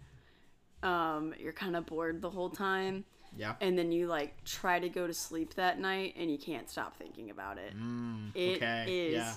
um 0.83 1.33
you're 1.37 1.51
kind 1.51 1.75
of 1.75 1.85
bored 1.85 2.21
the 2.21 2.29
whole 2.29 2.49
time 2.49 3.03
Yeah. 3.35 3.55
and 3.59 3.77
then 3.77 3.91
you 3.91 4.07
like 4.07 4.41
try 4.45 4.79
to 4.79 4.87
go 4.87 5.05
to 5.07 5.13
sleep 5.13 5.55
that 5.55 5.79
night 5.79 6.13
and 6.17 6.31
you 6.31 6.37
can't 6.37 6.69
stop 6.69 6.95
thinking 6.97 7.29
about 7.29 7.57
it 7.57 7.73
It 7.73 7.75
is 7.75 7.81
Mm, 7.81 8.55
okay, 8.55 9.11
yeah. 9.13 9.33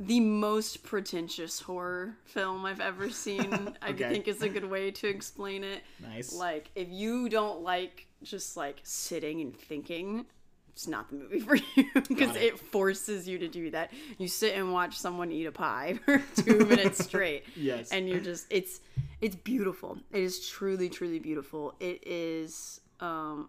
The 0.00 0.20
most 0.20 0.82
pretentious 0.84 1.60
horror 1.60 2.14
film 2.24 2.64
i've 2.64 2.80
ever 2.80 3.10
seen 3.26 3.74
i 3.82 3.92
think 3.92 4.28
is 4.28 4.42
a 4.42 4.48
good 4.48 4.64
way 4.64 4.90
to 4.90 5.08
explain 5.08 5.64
it 5.64 5.82
Nice. 6.00 6.32
like 6.34 6.70
if 6.74 6.88
you 6.88 7.28
don't 7.28 7.62
like 7.62 8.06
just 8.22 8.56
like 8.56 8.78
sitting 8.82 9.40
and 9.40 9.56
thinking 9.56 10.24
it's 10.72 10.86
not 10.86 11.08
the 11.10 11.16
movie 11.16 11.40
for 11.48 11.56
you 11.56 11.84
because 12.08 12.36
it. 12.36 12.42
it. 12.42 12.58
forces 12.58 13.26
you 13.28 13.38
to 13.38 13.48
do 13.48 13.70
that 13.70 13.92
you 14.18 14.28
sit 14.28 14.54
and 14.54 14.72
watch 14.72 14.96
someone 14.96 15.32
eat 15.32 15.46
a 15.46 15.52
pie 15.52 15.98
for 16.04 16.22
two 16.36 16.64
minutes 16.66 17.04
straight 17.04 17.44
Yes. 17.56 17.90
and 17.90 18.08
you're 18.08 18.20
just 18.20 18.46
it's 18.50 18.80
it's 19.20 19.34
beautiful 19.34 19.98
it 20.12 20.22
is 20.22 20.48
truly 20.48 20.88
truly 20.88 21.18
beautiful 21.18 21.74
it 21.80 22.06
is 22.06 22.80
um 23.00 23.48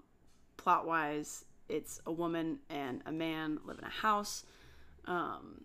plot 0.58 0.88
wise 0.88 1.46
it's 1.68 2.02
a 2.08 2.12
woman 2.12 2.58
and 2.72 3.02
a 3.06 3.12
man 3.12 3.60
live 3.66 3.78
in 3.78 3.86
a 3.86 3.90
house 3.90 4.44
um 5.06 5.62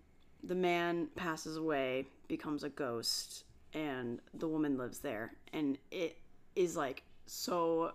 the 0.46 0.54
man 0.54 1.08
passes 1.16 1.56
away 1.56 2.06
becomes 2.28 2.64
a 2.64 2.68
ghost 2.68 3.44
and 3.72 4.20
the 4.34 4.46
woman 4.48 4.76
lives 4.78 4.98
there 5.00 5.32
and 5.52 5.78
it 5.90 6.16
is 6.54 6.76
like 6.76 7.02
so 7.26 7.92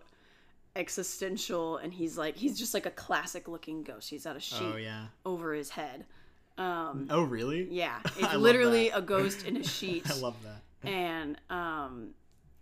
existential 0.76 1.78
and 1.78 1.94
he's 1.94 2.18
like 2.18 2.36
he's 2.38 2.58
just 2.58 2.74
like 2.74 2.86
a 2.86 2.92
classic 2.92 3.48
looking 3.48 3.84
ghost 3.84 4.10
he's 4.10 4.24
got 4.24 4.36
a 4.36 4.40
sheet 4.40 4.72
oh 4.74 4.78
yeah. 4.78 5.06
over 5.26 5.54
his 5.54 5.70
head 5.72 6.06
um 6.58 7.08
Oh 7.10 7.24
really? 7.24 7.68
yeah 7.72 8.00
it's 8.18 8.34
literally 8.36 8.90
a 8.90 9.02
ghost 9.02 9.46
in 9.46 9.58
a 9.58 9.64
sheet 9.64 10.10
I 10.12 10.16
love 10.20 10.36
that. 10.44 10.62
and 10.90 11.38
um 11.50 12.12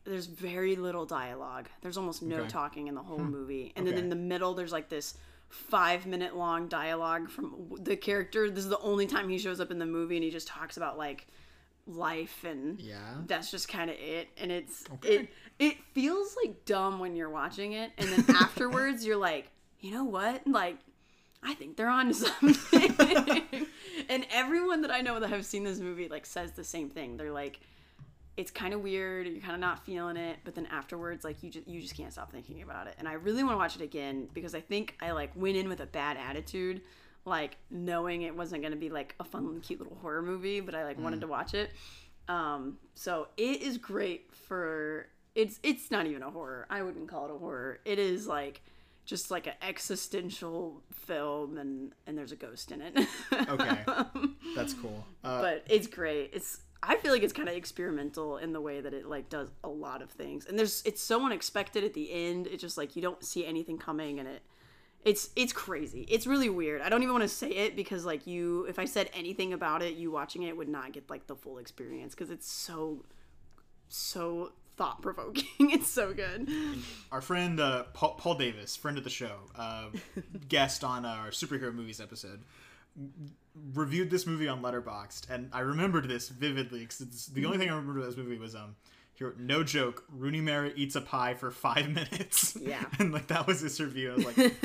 there's 0.06 0.26
very 0.26 0.76
little 0.76 1.06
dialogue 1.06 1.68
there's 1.82 1.98
almost 1.98 2.22
no 2.24 2.36
Okay. 2.38 2.44
Hmm. 2.44 2.50
talking 2.50 2.88
in 2.88 2.96
the 2.96 3.04
whole 3.04 3.20
movie 3.20 3.74
and 3.76 3.86
then 3.86 3.96
in 3.98 4.10
the 4.10 4.16
middle 4.16 4.54
there's 4.54 4.72
like 4.72 4.90
this 4.90 5.16
five 5.50 6.06
minute 6.06 6.36
long 6.36 6.68
dialogue 6.68 7.30
from 7.30 7.70
the 7.80 7.96
character. 7.96 8.50
This 8.50 8.64
is 8.66 8.70
the 8.70 8.80
only 8.80 9.06
time 9.08 9.30
he 9.30 9.38
shows 9.38 9.60
up 9.60 9.72
in 9.72 9.80
the 9.80 9.86
movie 9.86 10.16
and 10.18 10.24
he 10.24 10.30
just 10.32 10.48
talks 10.48 10.78
about 10.78 10.98
like 10.98 11.28
life 11.86 12.44
and 12.44 12.80
Yeah. 12.82 12.98
that's 13.28 13.50
just 13.50 13.68
kind 13.70 13.90
of 13.90 13.96
it. 13.98 14.28
And 14.38 14.52
it's 14.52 14.84
Okay. 14.96 15.16
it 15.16 15.30
it 15.60 15.78
feels 15.94 16.36
like 16.44 16.66
dumb 16.66 17.00
when 17.00 17.16
you're 17.16 17.30
watching 17.30 17.72
it. 17.74 17.92
And 17.98 18.10
then 18.10 18.36
afterwards 18.36 19.06
you're 19.06 19.16
like 19.18 19.50
you 19.80 19.92
know 19.92 20.04
what? 20.04 20.46
Like 20.48 20.78
i 21.44 21.54
think 21.54 21.78
they're 21.78 21.88
on 21.90 22.08
to 22.08 22.14
something. 22.14 22.56
And 24.10 24.26
everyone 24.32 24.82
that 24.84 24.92
i 24.92 25.02
know 25.02 25.20
that 25.20 25.30
have 25.30 25.46
seen 25.46 25.64
this 25.64 25.80
movie 25.80 26.08
like 26.08 26.26
says 26.26 26.52
the 26.54 26.64
same 26.64 26.90
thing. 26.90 27.18
They're 27.18 27.32
like 27.32 27.60
it's 28.38 28.52
kind 28.52 28.74
of 28.74 28.82
weird 28.82 29.28
you're 29.28 29.42
kind 29.42 29.56
of 29.56 29.60
not 29.60 29.84
feeling 29.86 30.16
it 30.16 30.38
but 30.44 30.56
then 30.56 30.68
afterwards 30.68 31.26
like 31.26 31.42
you 31.44 31.50
just 31.50 31.68
you 31.68 31.82
just 31.82 31.96
can't 31.96 32.14
stop 32.14 32.32
thinking 32.32 32.62
about 32.62 32.88
it. 32.88 32.96
And 33.00 33.08
i 33.08 33.14
really 33.14 33.44
want 33.44 33.54
to 33.54 33.58
watch 33.58 33.76
it 33.76 33.82
again 33.82 34.30
because 34.34 34.56
i 34.56 34.62
think 34.62 34.96
i 35.02 35.12
like 35.12 35.32
went 35.36 35.58
in 35.58 35.68
with 35.68 35.80
a 35.80 35.86
bad 35.88 36.18
attitude 36.18 36.82
like 37.26 37.58
knowing 37.70 38.22
it 38.22 38.36
wasn't 38.36 38.62
going 38.62 38.72
to 38.72 38.80
be 38.80 38.90
like 38.90 39.16
a 39.20 39.24
fun 39.24 39.60
cute 39.62 39.80
little 39.80 39.98
horror 40.02 40.22
movie 40.22 40.60
but 40.60 40.74
i 40.76 40.84
like 40.84 41.00
wanted 41.00 41.22
to 41.22 41.28
watch 41.28 41.54
it. 41.54 41.72
Um 42.30 42.78
so 42.96 43.28
it 43.38 43.62
is 43.62 43.78
great 43.78 44.34
for 44.34 45.08
it's 45.36 45.60
it's 45.62 45.92
not 45.92 46.08
even 46.08 46.24
a 46.24 46.32
horror. 46.32 46.66
I 46.70 46.82
wouldn't 46.82 47.08
call 47.08 47.26
it 47.26 47.32
a 47.32 47.38
horror. 47.38 47.80
It 47.86 48.00
is 48.00 48.28
like 48.28 48.62
just 49.06 49.30
like 49.32 49.48
an 49.48 49.54
existential 49.62 50.82
film 50.92 51.58
and 51.58 51.94
and 52.08 52.18
there's 52.18 52.32
a 52.32 52.36
ghost 52.36 52.72
in 52.72 52.82
it. 52.82 53.08
Okay. 53.32 53.78
That's 54.56 54.74
cool. 54.74 55.06
Uh, 55.24 55.42
but 55.42 55.64
it's 55.70 55.88
great. 55.88 56.32
It's 56.34 56.60
I 56.84 56.96
feel 56.98 57.12
like 57.12 57.24
it's 57.24 57.34
kind 57.34 57.50
of 57.50 57.56
experimental 57.56 58.38
in 58.38 58.54
the 58.54 58.62
way 58.62 58.82
that 58.82 58.94
it 58.94 59.08
like 59.08 59.30
does 59.30 59.50
a 59.64 59.70
lot 59.70 60.02
of 60.02 60.10
things, 60.12 60.46
and 60.46 60.58
there's 60.58 60.84
it's 60.86 61.02
so 61.02 61.26
unexpected 61.26 61.84
at 61.84 61.94
the 61.94 62.12
end. 62.12 62.48
It's 62.48 62.62
just 62.62 62.78
like 62.78 62.96
you 62.96 63.02
don't 63.02 63.24
see 63.24 63.46
anything 63.46 63.78
coming, 63.78 64.20
and 64.20 64.28
it 64.28 64.44
it's 65.04 65.30
it's 65.36 65.54
crazy. 65.54 66.06
It's 66.10 66.28
really 66.28 66.50
weird. 66.50 66.82
I 66.82 66.90
don't 66.90 67.02
even 67.02 67.14
want 67.14 67.24
to 67.24 67.30
say 67.30 67.50
it 67.50 67.76
because 67.76 68.06
like 68.06 68.28
you, 68.28 68.66
if 68.66 68.78
I 68.78 68.86
said 68.86 69.10
anything 69.14 69.54
about 69.54 69.82
it, 69.82 69.96
you 69.96 70.12
watching 70.12 70.44
it 70.44 70.56
would 70.56 70.70
not 70.70 70.92
get 70.94 71.10
like 71.10 71.28
the 71.28 71.36
full 71.36 71.58
experience 71.58 72.14
because 72.14 72.30
it's 72.30 72.52
so 72.52 73.06
so 73.88 74.52
thought 74.76 75.02
provoking. 75.02 75.46
it's 75.72 75.88
so 75.88 76.14
good. 76.14 76.50
Our 77.12 77.22
friend 77.22 77.60
uh, 77.60 77.84
Paul, 77.94 78.16
Paul 78.16 78.36
Davis, 78.36 78.76
friend 78.76 78.98
of 78.98 79.04
the 79.04 79.10
show, 79.10 79.38
uh, 79.56 79.90
guest 80.50 80.84
on 80.84 81.06
our 81.06 81.30
superhero 81.30 81.74
movies 81.74 82.00
episode, 82.00 82.44
reviewed 83.74 84.10
this 84.10 84.26
movie 84.28 84.48
on 84.48 84.62
Letterboxd, 84.62 85.30
and 85.30 85.50
I 85.54 85.60
remembered 85.62 86.08
this 86.08 86.30
vividly 86.30 86.80
because 86.80 87.28
the 87.28 87.46
only 87.46 87.58
thing 87.58 87.70
I 87.70 87.76
remember 87.76 88.00
about 88.00 88.10
this 88.10 88.18
movie 88.18 88.38
was 88.38 88.56
um. 88.56 88.76
Here, 89.14 89.34
no 89.40 89.64
joke. 89.64 90.04
Rooney 90.12 90.42
Mara 90.42 90.70
eats 90.76 90.96
a 90.96 91.02
pie 91.02 91.34
for 91.34 91.50
five 91.50 91.90
minutes. 91.92 92.56
Yeah. 92.62 92.86
and 93.00 93.12
like 93.12 93.26
that 93.30 93.48
was 93.48 93.62
his 93.62 93.82
review. 93.82 94.12
I 94.12 94.16
was 94.16 94.26
like, 94.38 94.56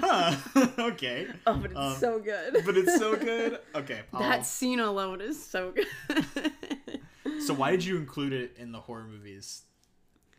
huh, 0.00 0.36
okay. 0.78 1.26
Oh, 1.46 1.52
but 1.56 1.72
it's 1.72 1.78
Um, 1.78 1.96
so 1.96 2.18
good. 2.18 2.62
But 2.64 2.78
it's 2.78 2.96
so 2.96 3.16
good. 3.16 3.58
Okay. 3.74 4.00
I'll- 4.14 4.20
that 4.22 4.46
scene 4.46 4.80
alone 4.80 5.20
is 5.20 5.44
so 5.44 5.72
good. 5.72 6.52
so 7.42 7.52
why 7.52 7.70
did 7.72 7.84
you 7.84 7.98
include 7.98 8.32
it 8.32 8.56
in 8.58 8.72
the 8.72 8.80
horror 8.80 9.04
movies 9.04 9.64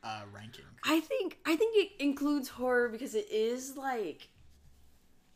uh, 0.04 0.22
ranking? 0.34 0.66
I 0.84 1.00
think 1.02 1.38
I 1.46 1.56
think 1.56 1.78
it 1.78 1.92
includes 2.04 2.50
horror 2.50 2.90
because 2.90 3.14
it 3.14 3.28
is 3.32 3.78
like 3.78 4.30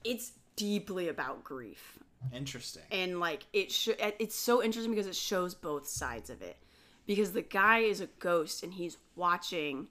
it's 0.04 0.32
deeply 0.56 1.08
about 1.08 1.44
grief 1.44 2.00
Interesting. 2.34 2.84
and 2.92 3.20
like 3.20 3.46
it 3.54 3.72
sh- 3.72 3.90
it's 4.00 4.36
so 4.36 4.64
interesting 4.64 4.92
because 4.94 5.08
it 5.08 5.16
shows 5.16 5.54
both 5.56 5.88
sides 5.88 6.30
of 6.30 6.42
it 6.42 6.58
because 7.06 7.32
the 7.32 7.42
guy 7.42 7.80
is 7.80 8.02
a 8.02 8.08
ghost 8.20 8.64
and 8.64 8.74
he's 8.74 8.98
watching 9.16 9.88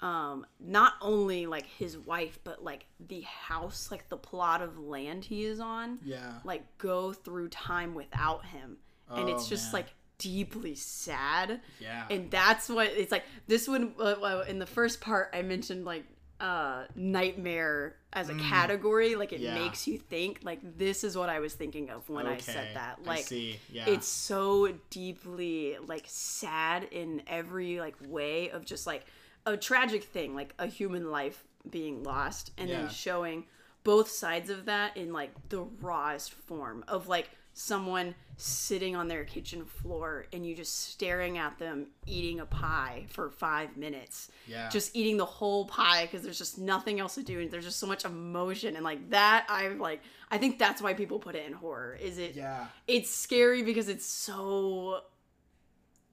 um 0.00 0.46
not 0.60 0.92
only 1.00 1.46
like 1.46 1.66
his 1.66 1.98
wife 1.98 2.38
but 2.44 2.62
like 2.62 2.86
the 3.08 3.20
house 3.22 3.88
like 3.90 4.08
the 4.08 4.16
plot 4.16 4.62
of 4.62 4.78
land 4.78 5.24
he 5.24 5.44
is 5.44 5.58
on 5.58 5.98
Yeah. 6.04 6.34
like 6.44 6.62
go 6.78 7.12
through 7.12 7.48
time 7.48 7.94
without 7.94 8.44
him 8.46 8.76
and 9.10 9.28
it's 9.28 9.46
Oh, 9.46 9.48
just 9.48 9.66
man. 9.72 9.82
like 9.82 9.94
deeply 10.18 10.74
sad 10.76 11.60
Yeah. 11.80 12.06
and 12.10 12.30
that's 12.30 12.68
what 12.68 12.88
it's 12.88 13.10
like 13.10 13.24
this 13.46 13.66
one 13.66 13.94
uh, 14.00 14.44
in 14.48 14.58
the 14.58 14.66
first 14.66 15.00
part 15.00 15.30
i 15.32 15.42
mentioned 15.42 15.84
like 15.84 16.04
uh 16.40 16.84
nightmare 16.94 17.96
as 18.12 18.28
a 18.28 18.34
category 18.36 19.16
like 19.16 19.32
it 19.32 19.40
Mm. 19.40 19.44
Yeah. 19.44 19.54
makes 19.54 19.86
you 19.88 19.98
think 19.98 20.40
like 20.44 20.60
this 20.78 21.02
is 21.02 21.16
what 21.16 21.28
i 21.28 21.40
was 21.40 21.54
thinking 21.54 21.90
of 21.90 22.08
when 22.08 22.26
i 22.26 22.38
said 22.38 22.74
that 22.74 23.04
like. 23.04 23.28
Yeah. 23.30 23.84
it's 23.88 24.06
so 24.08 24.72
deeply 24.90 25.76
like 25.86 26.04
sad 26.06 26.84
in 26.90 27.22
every 27.26 27.80
like 27.80 27.96
way 28.06 28.50
of 28.50 28.64
just 28.64 28.86
like 28.86 29.04
a 29.46 29.56
tragic 29.56 30.04
thing 30.04 30.34
like 30.34 30.54
a 30.58 30.66
human 30.66 31.10
life 31.10 31.44
being 31.68 32.02
lost 32.04 32.52
and 32.56 32.68
Yeah. 32.68 32.82
then 32.82 32.88
showing 32.90 33.44
both 33.84 34.08
sides 34.10 34.48
of 34.50 34.66
that 34.66 34.96
in 34.96 35.12
like 35.12 35.32
the 35.48 35.62
rawest 35.80 36.32
form 36.34 36.84
of 36.88 37.08
like 37.08 37.30
someone 37.58 38.14
sitting 38.36 38.94
on 38.94 39.08
their 39.08 39.24
kitchen 39.24 39.64
floor 39.64 40.26
and 40.32 40.46
you 40.46 40.54
just 40.54 40.90
staring 40.90 41.38
at 41.38 41.58
them 41.58 41.88
eating 42.06 42.38
a 42.38 42.46
pie 42.46 43.04
for 43.08 43.30
five 43.30 43.76
minutes 43.76 44.30
Yeah. 44.46 44.68
just 44.68 44.94
eating 44.94 45.16
the 45.16 45.24
whole 45.24 45.64
pie 45.66 46.04
because 46.06 46.22
there's 46.22 46.38
just 46.38 46.56
nothing 46.56 47.00
else 47.00 47.16
to 47.16 47.24
do 47.24 47.40
and 47.40 47.50
there's 47.50 47.64
just 47.64 47.80
so 47.80 47.86
much 47.88 48.04
emotion 48.04 48.76
and 48.76 48.84
like 48.84 49.10
that 49.10 49.44
i 49.48 49.66
like 49.68 50.02
i 50.30 50.38
think 50.38 50.56
that's 50.56 50.80
why 50.80 50.94
people 50.94 51.18
put 51.18 51.34
it 51.34 51.46
in 51.46 51.52
horror 51.52 51.98
is 52.00 52.18
it 52.18 52.36
yeah. 52.36 52.66
it's 52.86 53.10
scary 53.10 53.64
because 53.64 53.88
it's 53.88 54.06
so 54.06 55.00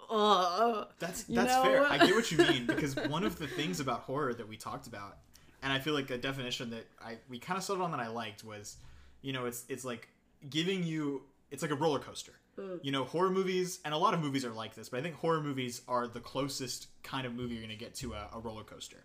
uh 0.10 0.86
That's 0.99 1.25
You 1.27 1.36
that's 1.36 1.53
know? 1.53 1.63
fair. 1.63 1.86
I 1.86 1.97
get 1.97 2.15
what 2.15 2.31
you 2.31 2.38
mean 2.38 2.65
because 2.67 2.95
one 2.95 3.23
of 3.23 3.38
the 3.38 3.47
things 3.47 3.79
about 3.79 4.01
horror 4.01 4.34
that 4.34 4.47
we 4.47 4.55
talked 4.58 4.86
about, 4.88 5.17
and 5.63 5.73
I 5.73 5.79
feel 5.79 5.93
like 5.93 6.10
a 6.12 6.17
definition 6.17 6.69
that 6.71 6.86
I 7.03 7.17
we 7.29 7.39
kind 7.39 7.58
of 7.58 7.63
settled 7.63 7.84
on 7.84 7.91
that 7.91 7.99
I 7.99 8.08
liked 8.08 8.43
was, 8.43 8.77
you 9.21 9.34
know, 9.34 9.45
it's 9.45 9.65
it's 9.67 9.84
like 9.86 10.08
giving 10.47 10.84
you 10.84 11.23
it's 11.55 11.61
like 11.63 11.71
a 11.71 11.75
roller 11.75 11.99
coaster. 11.99 12.33
Mm. 12.59 12.79
You 12.83 12.91
know, 12.91 13.05
horror 13.05 13.29
movies 13.31 13.79
and 13.85 13.93
a 13.93 13.97
lot 13.97 14.13
of 14.13 14.19
movies 14.21 14.43
are 14.45 14.51
like 14.51 14.75
this, 14.75 14.89
but 14.89 14.99
I 14.99 15.03
think 15.03 15.15
horror 15.15 15.41
movies 15.41 15.81
are 15.87 16.05
the 16.07 16.19
closest 16.19 16.87
kind 17.01 17.25
of 17.25 17.33
movie 17.33 17.55
you're 17.55 17.63
going 17.63 17.77
to 17.77 17.83
get 17.85 17.95
to 17.95 18.13
a, 18.13 18.29
a 18.35 18.39
roller 18.39 18.63
coaster 18.63 19.03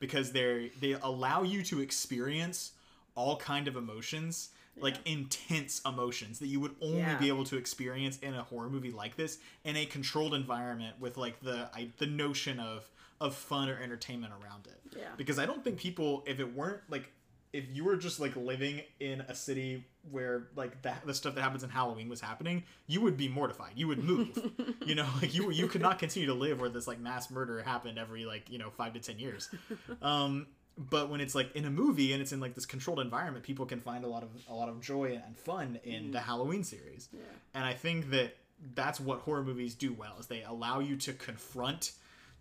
because 0.00 0.32
they 0.32 0.72
they 0.80 0.92
allow 0.92 1.42
you 1.42 1.62
to 1.64 1.80
experience 1.80 2.72
all 3.14 3.36
kind 3.36 3.68
of 3.68 3.76
emotions 3.76 4.50
like 4.80 4.96
intense 5.04 5.82
emotions 5.84 6.38
that 6.38 6.46
you 6.46 6.58
would 6.58 6.74
only 6.80 7.00
Yeah. 7.00 7.18
be 7.18 7.28
able 7.28 7.44
to 7.44 7.56
experience 7.58 8.18
in 8.20 8.32
a 8.34 8.42
horror 8.42 8.70
movie 8.70 8.90
like 8.90 9.16
this 9.16 9.36
in 9.64 9.76
a 9.76 9.84
controlled 9.84 10.32
environment 10.34 10.98
with 10.98 11.18
like 11.18 11.40
the 11.40 11.68
I, 11.74 11.88
the 11.98 12.06
notion 12.06 12.58
of 12.58 12.88
of 13.20 13.34
fun 13.34 13.68
or 13.68 13.78
entertainment 13.80 14.32
around 14.42 14.66
it. 14.66 14.80
Yeah. 14.98 15.08
Because 15.16 15.38
I 15.38 15.44
don't 15.46 15.62
think 15.62 15.76
people 15.78 16.24
if 16.26 16.40
it 16.40 16.54
weren't 16.56 16.80
like 16.88 17.12
if 17.52 17.64
you 17.70 17.84
were 17.84 17.96
just 17.96 18.18
like 18.18 18.34
living 18.34 18.82
in 18.98 19.20
a 19.22 19.34
city 19.34 19.84
where 20.10 20.48
like 20.56 20.80
that 20.82 21.06
the 21.06 21.14
stuff 21.14 21.34
that 21.34 21.42
happens 21.42 21.62
in 21.62 21.70
Halloween 21.70 22.08
was 22.08 22.20
happening, 22.20 22.64
you 22.86 23.00
would 23.02 23.16
be 23.16 23.28
mortified. 23.28 23.72
You 23.76 23.88
would 23.88 24.02
move. 24.02 24.38
you 24.86 24.94
know, 24.94 25.06
like 25.20 25.34
you 25.34 25.50
you 25.50 25.66
could 25.66 25.82
not 25.82 25.98
continue 25.98 26.26
to 26.28 26.34
live 26.34 26.60
where 26.60 26.70
this 26.70 26.86
like 26.86 26.98
mass 26.98 27.30
murder 27.30 27.62
happened 27.62 27.98
every 27.98 28.24
like, 28.24 28.50
you 28.50 28.58
know, 28.58 28.70
5 28.70 28.94
to 28.94 29.00
10 29.00 29.18
years. 29.18 29.50
Um 30.02 30.46
but 30.78 31.10
when 31.10 31.20
it's 31.20 31.34
like 31.34 31.54
in 31.54 31.66
a 31.66 31.70
movie 31.70 32.14
and 32.14 32.22
it's 32.22 32.32
in 32.32 32.40
like 32.40 32.54
this 32.54 32.64
controlled 32.64 32.98
environment, 32.98 33.44
people 33.44 33.66
can 33.66 33.78
find 33.80 34.04
a 34.04 34.08
lot 34.08 34.22
of 34.22 34.30
a 34.48 34.54
lot 34.54 34.70
of 34.70 34.80
joy 34.80 35.20
and 35.24 35.36
fun 35.36 35.78
in 35.84 36.10
the 36.12 36.20
Halloween 36.20 36.64
series. 36.64 37.08
And 37.54 37.64
I 37.64 37.74
think 37.74 38.10
that 38.10 38.36
that's 38.74 38.98
what 38.98 39.20
horror 39.20 39.42
movies 39.42 39.74
do 39.74 39.92
well 39.92 40.14
is 40.18 40.26
they 40.26 40.42
allow 40.42 40.80
you 40.80 40.96
to 40.96 41.12
confront 41.12 41.92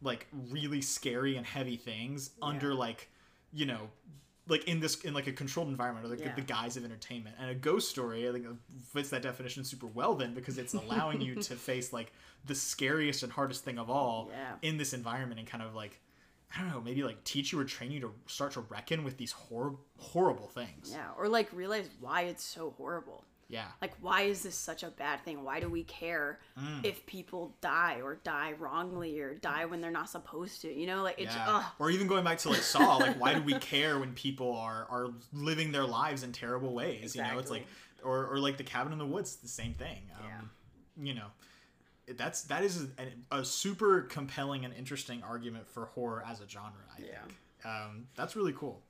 like 0.01 0.27
really 0.49 0.81
scary 0.81 1.35
and 1.35 1.45
heavy 1.45 1.75
things 1.75 2.31
under 2.41 2.73
like 2.73 3.09
you 3.51 3.65
know 3.65 3.89
like 4.47 4.63
in 4.65 4.79
this 4.79 4.95
in 5.01 5.13
like 5.13 5.27
a 5.27 5.31
controlled 5.31 5.69
environment 5.69 6.05
or 6.05 6.09
like 6.09 6.19
Yeah. 6.19 6.33
the 6.35 6.41
guise 6.41 6.75
of 6.77 6.83
entertainment 6.83 7.35
and 7.39 7.49
a 7.49 7.55
ghost 7.55 7.89
story 7.89 8.27
i 8.27 8.31
think 8.31 8.45
fits 8.91 9.09
that 9.11 9.21
definition 9.21 9.63
super 9.63 9.85
well 9.87 10.15
then 10.15 10.33
because 10.33 10.57
it's 10.57 10.73
allowing 10.73 11.21
you 11.21 11.35
to 11.35 11.55
face 11.69 11.93
like 11.93 12.11
the 12.45 12.55
scariest 12.55 13.23
and 13.23 13.31
hardest 13.31 13.63
thing 13.63 13.77
of 13.77 13.89
all 13.89 14.29
Yeah. 14.31 14.53
in 14.61 14.77
this 14.77 14.93
environment 14.93 15.39
and 15.39 15.47
kind 15.47 15.63
of 15.63 15.75
like 15.75 15.99
i 16.55 16.59
don't 16.59 16.69
know 16.71 16.81
maybe 16.81 17.03
like 17.03 17.23
teach 17.23 17.51
you 17.51 17.59
or 17.59 17.65
train 17.65 17.91
you 17.91 17.99
to 18.01 18.11
start 18.25 18.53
to 18.53 18.61
reckon 18.61 19.03
with 19.03 19.17
these 19.17 19.31
hor- 19.31 19.77
horrible 19.99 20.47
things 20.47 20.89
yeah 20.91 21.09
or 21.17 21.27
like 21.27 21.47
realize 21.53 21.87
why 21.99 22.21
it's 22.23 22.43
so 22.43 22.73
horrible 22.77 23.23
yeah 23.51 23.67
like 23.81 23.93
why 24.01 24.21
is 24.21 24.43
this 24.43 24.55
such 24.55 24.81
a 24.83 24.89
bad 24.89 25.23
thing 25.25 25.43
why 25.43 25.59
do 25.59 25.69
we 25.69 25.83
care 25.83 26.39
Mm. 26.57 26.83
if 26.85 27.05
people 27.05 27.55
die 27.61 27.99
or 28.03 28.15
die 28.23 28.53
wrongly 28.59 29.19
or 29.19 29.35
die 29.35 29.65
when 29.65 29.81
they're 29.81 29.91
not 29.91 30.09
supposed 30.09 30.61
to 30.61 30.73
you 30.73 30.87
know 30.87 31.03
like 31.03 31.15
it's 31.19 31.35
Yeah. 31.35 31.63
Or 31.79 31.89
even 31.91 32.07
going 32.07 32.23
back 32.23 32.37
to 32.39 32.49
like 32.49 32.61
Saw, 32.63 32.97
like 32.97 33.19
why 33.19 33.33
do 33.33 33.41
we 33.41 33.53
care 33.59 33.99
when 33.99 34.13
people 34.13 34.55
are 34.57 34.87
are 34.89 35.07
living 35.33 35.71
their 35.71 35.85
lives 35.85 36.23
in 36.23 36.31
terrible 36.31 36.73
ways? 36.73 37.15
You 37.15 37.23
know, 37.23 37.37
it's 37.39 37.51
like 37.51 37.65
or 38.03 38.25
or 38.31 38.39
like 38.39 38.57
the 38.57 38.63
cabin 38.63 38.91
in 38.93 38.99
the 38.99 39.05
woods, 39.05 39.35
the 39.37 39.47
same 39.47 39.73
thing. 39.73 40.01
Um, 40.19 40.49
You 40.97 41.13
know, 41.15 41.27
that's 42.17 42.43
that 42.43 42.63
is 42.63 42.87
a, 43.31 43.37
a 43.39 43.45
super 43.45 44.01
compelling 44.01 44.65
and 44.65 44.73
interesting 44.73 45.23
argument 45.23 45.67
for 45.67 45.85
horror 45.85 46.23
as 46.27 46.41
a 46.41 46.47
genre. 46.47 46.71
I 46.97 47.01
Yeah. 47.01 47.21
think 47.25 47.37
um, 47.65 48.07
that's 48.15 48.35
really 48.35 48.53
cool. 48.53 48.81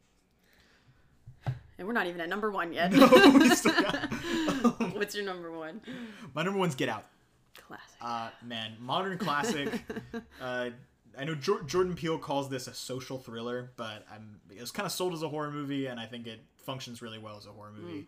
And 1.82 1.88
we're 1.88 1.94
not 1.96 2.06
even 2.06 2.22
at 2.22 2.30
number 2.30 2.52
one 2.52 2.72
yet 2.72 2.92
got- 2.92 3.12
what's 4.96 5.16
your 5.16 5.26
number 5.26 5.52
one 5.52 5.82
My 6.36 6.44
number 6.44 6.60
one's 6.60 6.76
Get 6.76 6.90
Out. 6.90 7.06
classic 7.58 7.98
Uh, 8.00 8.30
man, 8.46 8.74
modern 8.80 9.18
classic. 9.18 9.82
uh, 10.42 10.70
I 11.18 11.24
know 11.26 11.34
Jor- 11.36 11.64
Jordan 11.64 11.96
Peele 11.96 12.18
calls 12.20 12.50
this 12.50 12.68
a 12.68 12.74
social 12.74 13.18
thriller, 13.18 13.72
but 13.76 14.06
I'm, 14.14 14.40
it 14.56 14.62
was 14.62 14.72
kind 14.72 14.86
of 14.86 14.92
sold 14.92 15.14
as 15.14 15.24
a 15.24 15.28
horror 15.30 15.52
movie, 15.52 15.88
and 15.88 16.00
I 16.00 16.06
think 16.06 16.26
it 16.28 16.40
functions 16.58 17.02
really 17.02 17.18
well 17.18 17.36
as 17.38 17.46
a 17.48 17.50
horror 17.50 17.74
movie. 17.76 18.08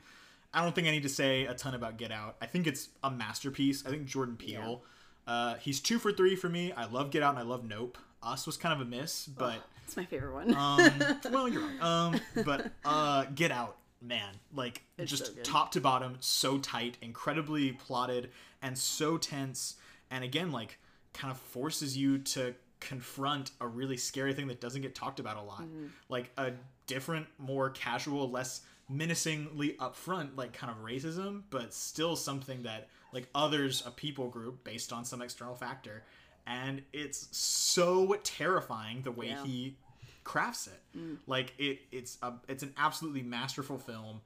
I 0.54 0.62
don't 0.64 0.74
think 0.76 0.88
I 0.88 0.92
need 0.92 1.04
to 1.04 1.10
say 1.10 1.46
a 1.46 1.54
ton 1.56 1.74
about 1.74 1.98
Get 1.98 2.12
Out. 2.12 2.36
I 2.42 2.46
think 2.46 2.68
it's 2.68 2.90
a 3.04 3.10
masterpiece. 3.12 3.84
I 3.86 3.90
think 3.90 4.06
Jordan 4.06 4.38
Peele, 4.38 4.84
uh, 5.28 5.56
he's 5.56 5.80
two 5.80 5.98
for 6.00 6.12
three 6.14 6.36
for 6.36 6.48
me. 6.48 6.72
I 6.72 6.86
love 6.86 7.10
Get 7.12 7.24
Out 7.24 7.32
and 7.32 7.40
I 7.40 7.42
love 7.42 7.66
Nope. 7.66 7.98
Us 8.22 8.46
was 8.46 8.56
kind 8.56 8.80
of 8.80 8.88
a 8.88 8.90
miss, 8.90 9.26
but 9.26 9.62
it's 9.86 9.98
my 9.98 10.06
favorite 10.06 10.34
one 10.34 10.56
um, 10.56 10.92
well, 11.32 11.48
you're 11.48 11.62
right. 11.62 11.82
Um, 11.82 12.20
but 12.46 12.72
uh, 12.86 13.26
Get 13.36 13.52
Out, 13.52 13.78
man, 14.02 14.34
like 14.54 14.82
It's 14.98 15.10
just 15.12 15.28
so 15.28 15.42
top 15.44 15.72
to 15.72 15.82
bottom, 15.82 16.18
so 16.20 16.58
tight, 16.58 16.98
incredibly 17.02 17.72
plotted, 17.74 18.32
and 18.62 18.78
so 18.78 19.18
tense. 19.18 19.76
And 20.12 20.24
again, 20.24 20.52
like 20.52 20.80
kind 21.14 21.32
of 21.32 21.38
forces 21.38 21.96
you 21.98 22.18
to 22.20 22.56
confront 22.80 23.52
a 23.62 23.68
really 23.68 23.98
scary 23.98 24.34
thing 24.34 24.48
that 24.48 24.60
doesn't 24.60 24.82
get 24.82 24.94
talked 24.96 25.20
about 25.20 25.38
a 25.38 25.42
lot, 25.42 25.62
Mm-hmm. 25.62 25.86
like 26.10 26.32
a 26.38 26.52
different, 26.88 27.28
more 27.38 27.70
casual, 27.70 28.30
less 28.30 28.62
menacingly 28.90 29.74
upfront, 29.80 30.30
like 30.36 30.54
kind 30.54 30.72
of 30.72 30.84
racism, 30.84 31.44
but 31.50 31.74
still 31.74 32.16
something 32.16 32.64
that 32.64 32.90
like 33.14 33.28
others, 33.36 33.84
a 33.86 33.92
people 33.92 34.28
group 34.28 34.64
based 34.64 34.92
on 34.92 35.06
some 35.06 35.22
external 35.22 35.56
factor. 35.56 36.04
And 36.46 36.82
it's 36.92 37.28
so 37.36 38.16
terrifying 38.24 39.02
the 39.02 39.12
way 39.12 39.28
Yeah. 39.28 39.44
he 39.46 39.78
crafts 40.24 40.68
it. 40.68 40.82
Like 41.28 41.54
it, 41.58 41.80
it's 41.92 42.18
a, 42.22 42.34
it's 42.48 42.64
an 42.64 42.74
absolutely 42.78 43.24
masterful 43.24 43.78
film 43.78 44.22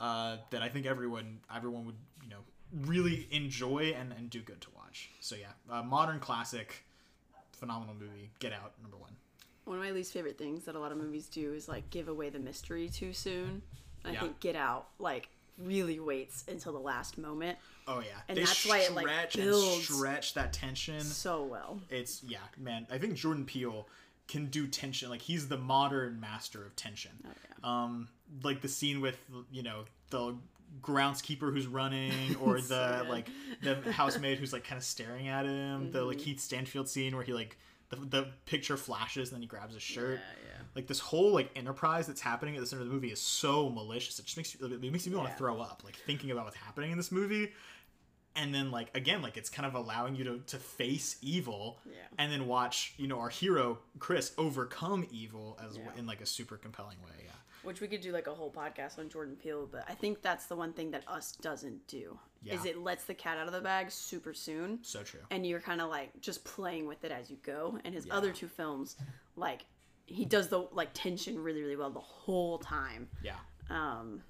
uh, 0.00 0.36
that 0.50 0.62
I 0.62 0.68
think 0.68 0.86
everyone 0.86 1.40
everyone 1.54 1.86
would 1.86 1.96
you 2.22 2.28
know 2.30 2.38
really 2.86 3.26
enjoy 3.30 3.94
and, 3.98 4.12
and 4.12 4.28
do 4.30 4.40
good 4.40 4.60
to 4.62 4.68
watch. 4.76 5.10
So 5.20 5.36
yeah, 5.36 5.46
uh, 5.70 5.82
modern 5.82 6.20
classic, 6.20 6.84
phenomenal 7.52 7.94
movie. 7.94 8.30
Get 8.38 8.52
Out 8.52 8.72
number 8.82 8.96
one. 8.96 9.12
One 9.64 9.78
of 9.78 9.82
my 9.84 9.92
least 9.92 10.12
favorite 10.12 10.38
things 10.38 10.64
that 10.64 10.74
a 10.74 10.78
lot 10.80 10.90
of 10.92 10.98
movies 10.98 11.26
do 11.28 11.52
is 11.52 11.68
like 11.68 11.88
give 11.90 12.08
away 12.08 12.30
the 12.30 12.38
mystery 12.40 12.88
too 12.88 13.12
soon. 13.12 13.62
I 14.04 14.12
Yeah. 14.12 14.20
think 14.20 14.40
Get 14.40 14.56
Out 14.56 14.88
like 14.98 15.28
really 15.64 15.98
waits 16.00 16.44
until 16.48 16.72
the 16.72 16.78
last 16.80 17.18
moment 17.18 17.58
Oh 17.88 17.98
yeah, 18.00 18.06
And 18.28 18.38
they 18.38 18.44
that's 18.44 18.64
why 18.64 18.78
it, 18.78 18.92
like, 18.94 19.06
stretch 19.08 19.36
builds- 19.36 19.74
and 19.88 19.96
stretch 19.96 20.34
that 20.34 20.52
tension. 20.52 21.00
so 21.00 21.42
well. 21.42 21.80
It's 21.90 22.22
yeah, 22.22 22.38
man. 22.56 22.86
I 22.90 22.98
think 22.98 23.14
Jordan 23.14 23.44
Peele 23.44 23.88
can 24.28 24.46
do 24.46 24.68
tension. 24.68 25.10
Like 25.10 25.20
he's 25.20 25.48
the 25.48 25.58
modern 25.58 26.20
master 26.20 26.64
of 26.64 26.76
tension. 26.76 27.10
Oh, 27.64 27.68
Um, 27.68 28.08
like 28.44 28.60
the 28.60 28.68
scene 28.68 29.00
with 29.00 29.18
you 29.50 29.62
know 29.64 29.84
the 30.10 30.36
groundskeeper 30.80 31.52
who's 31.52 31.66
running, 31.66 32.36
or 32.40 32.60
the 32.60 33.04
like 33.08 33.28
the 33.62 33.74
housemaid 33.92 34.38
who's 34.38 34.52
like 34.52 34.64
kind 34.64 34.78
of 34.78 34.84
staring 34.84 35.28
at 35.28 35.44
him. 35.46 35.90
The 35.90 35.98
Mm-hmm. 35.98 36.08
like 36.08 36.18
Keith 36.18 36.40
Stanfield 36.40 36.88
scene 36.88 37.14
where 37.16 37.24
he 37.24 37.32
like 37.32 37.56
the, 37.90 37.96
the 37.96 38.26
picture 38.46 38.76
flashes 38.76 39.30
and 39.30 39.36
then 39.36 39.42
he 39.42 39.48
grabs 39.48 39.74
his 39.74 39.82
shirt. 39.82 40.20
Yeah, 40.20 40.44
yeah. 40.50 40.51
Like 40.74 40.86
this 40.86 41.00
whole 41.00 41.32
like 41.32 41.50
enterprise 41.56 42.06
that's 42.06 42.20
happening 42.20 42.54
at 42.56 42.60
the 42.60 42.66
center 42.66 42.82
of 42.82 42.88
the 42.88 42.94
movie 42.94 43.12
is 43.12 43.20
so 43.20 43.68
malicious. 43.68 44.18
It 44.18 44.24
just 44.24 44.36
makes 44.36 44.54
you, 44.58 44.66
it 44.66 44.80
makes 44.92 45.06
me 45.06 45.14
want 45.14 45.28
to 45.30 45.36
throw 45.36 45.60
up. 45.60 45.82
Like 45.84 45.96
thinking 45.96 46.30
about 46.30 46.44
what's 46.46 46.56
happening 46.56 46.90
in 46.92 46.96
this 46.96 47.12
movie 47.12 47.52
and 48.34 48.54
then 48.54 48.70
like 48.70 48.88
again 48.96 49.20
like 49.20 49.36
it's 49.36 49.50
kind 49.50 49.66
of 49.66 49.74
allowing 49.74 50.14
you 50.16 50.24
to, 50.24 50.38
to 50.46 50.56
face 50.56 51.16
evil 51.20 51.78
Yeah. 51.84 51.96
and 52.16 52.32
then 52.32 52.46
watch 52.46 52.94
you 52.96 53.06
know 53.06 53.18
our 53.20 53.28
hero 53.28 53.78
chris 53.98 54.32
overcome 54.38 55.06
evil 55.12 55.58
as 55.62 55.76
Yeah. 55.76 55.82
in 55.98 56.06
like 56.06 56.22
a 56.22 56.24
super 56.26 56.56
compelling 56.56 56.96
way 57.04 57.24
yeah 57.26 57.32
Which 57.62 57.82
we 57.82 57.88
could 57.88 58.00
do 58.00 58.10
like 58.10 58.28
a 58.28 58.32
whole 58.34 58.50
podcast 58.50 58.98
on 58.98 59.10
Jordan 59.10 59.36
Peele, 59.36 59.68
but 59.70 59.84
I 59.86 59.92
think 59.92 60.22
that's 60.22 60.46
the 60.46 60.56
one 60.56 60.72
thing 60.72 60.90
that 60.92 61.04
Us 61.06 61.32
doesn't 61.42 61.86
do. 61.88 62.18
Is 62.46 62.64
it 62.64 62.78
lets 62.78 63.04
the 63.04 63.12
cat 63.12 63.36
out 63.36 63.46
of 63.48 63.52
the 63.52 63.60
bag 63.60 63.90
super 63.90 64.32
soon. 64.32 64.78
so 64.80 65.02
true 65.02 65.20
and 65.30 65.46
you're 65.46 65.60
kind 65.60 65.82
of 65.82 65.90
like 65.90 66.18
just 66.22 66.42
playing 66.42 66.86
with 66.86 67.04
it 67.04 67.12
as 67.12 67.30
you 67.30 67.36
go. 67.42 67.78
And 67.84 67.94
his 67.94 68.06
Yeah. 68.06 68.14
other 68.16 68.32
two 68.32 68.48
films, 68.48 68.96
like 69.36 69.66
he 70.06 70.24
does 70.24 70.48
the 70.48 70.58
like 70.72 70.90
tension 70.94 71.38
really 71.42 71.62
really 71.62 71.76
well 71.76 71.90
the 71.90 72.00
whole 72.00 72.58
time. 72.58 73.08
yeah 73.22 73.36
Um, 73.70 74.22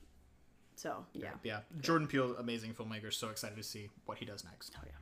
so 0.76 1.04
yeah. 1.12 1.30
yeah 1.42 1.60
jordan 1.80 2.06
peele 2.08 2.34
amazing 2.38 2.72
filmmaker 2.74 3.12
so 3.12 3.28
excited 3.28 3.56
to 3.56 3.62
see 3.62 3.88
what 4.06 4.18
he 4.18 4.24
does 4.24 4.44
next 4.44 4.72
Oh 4.78 4.82
yeah. 4.86 4.92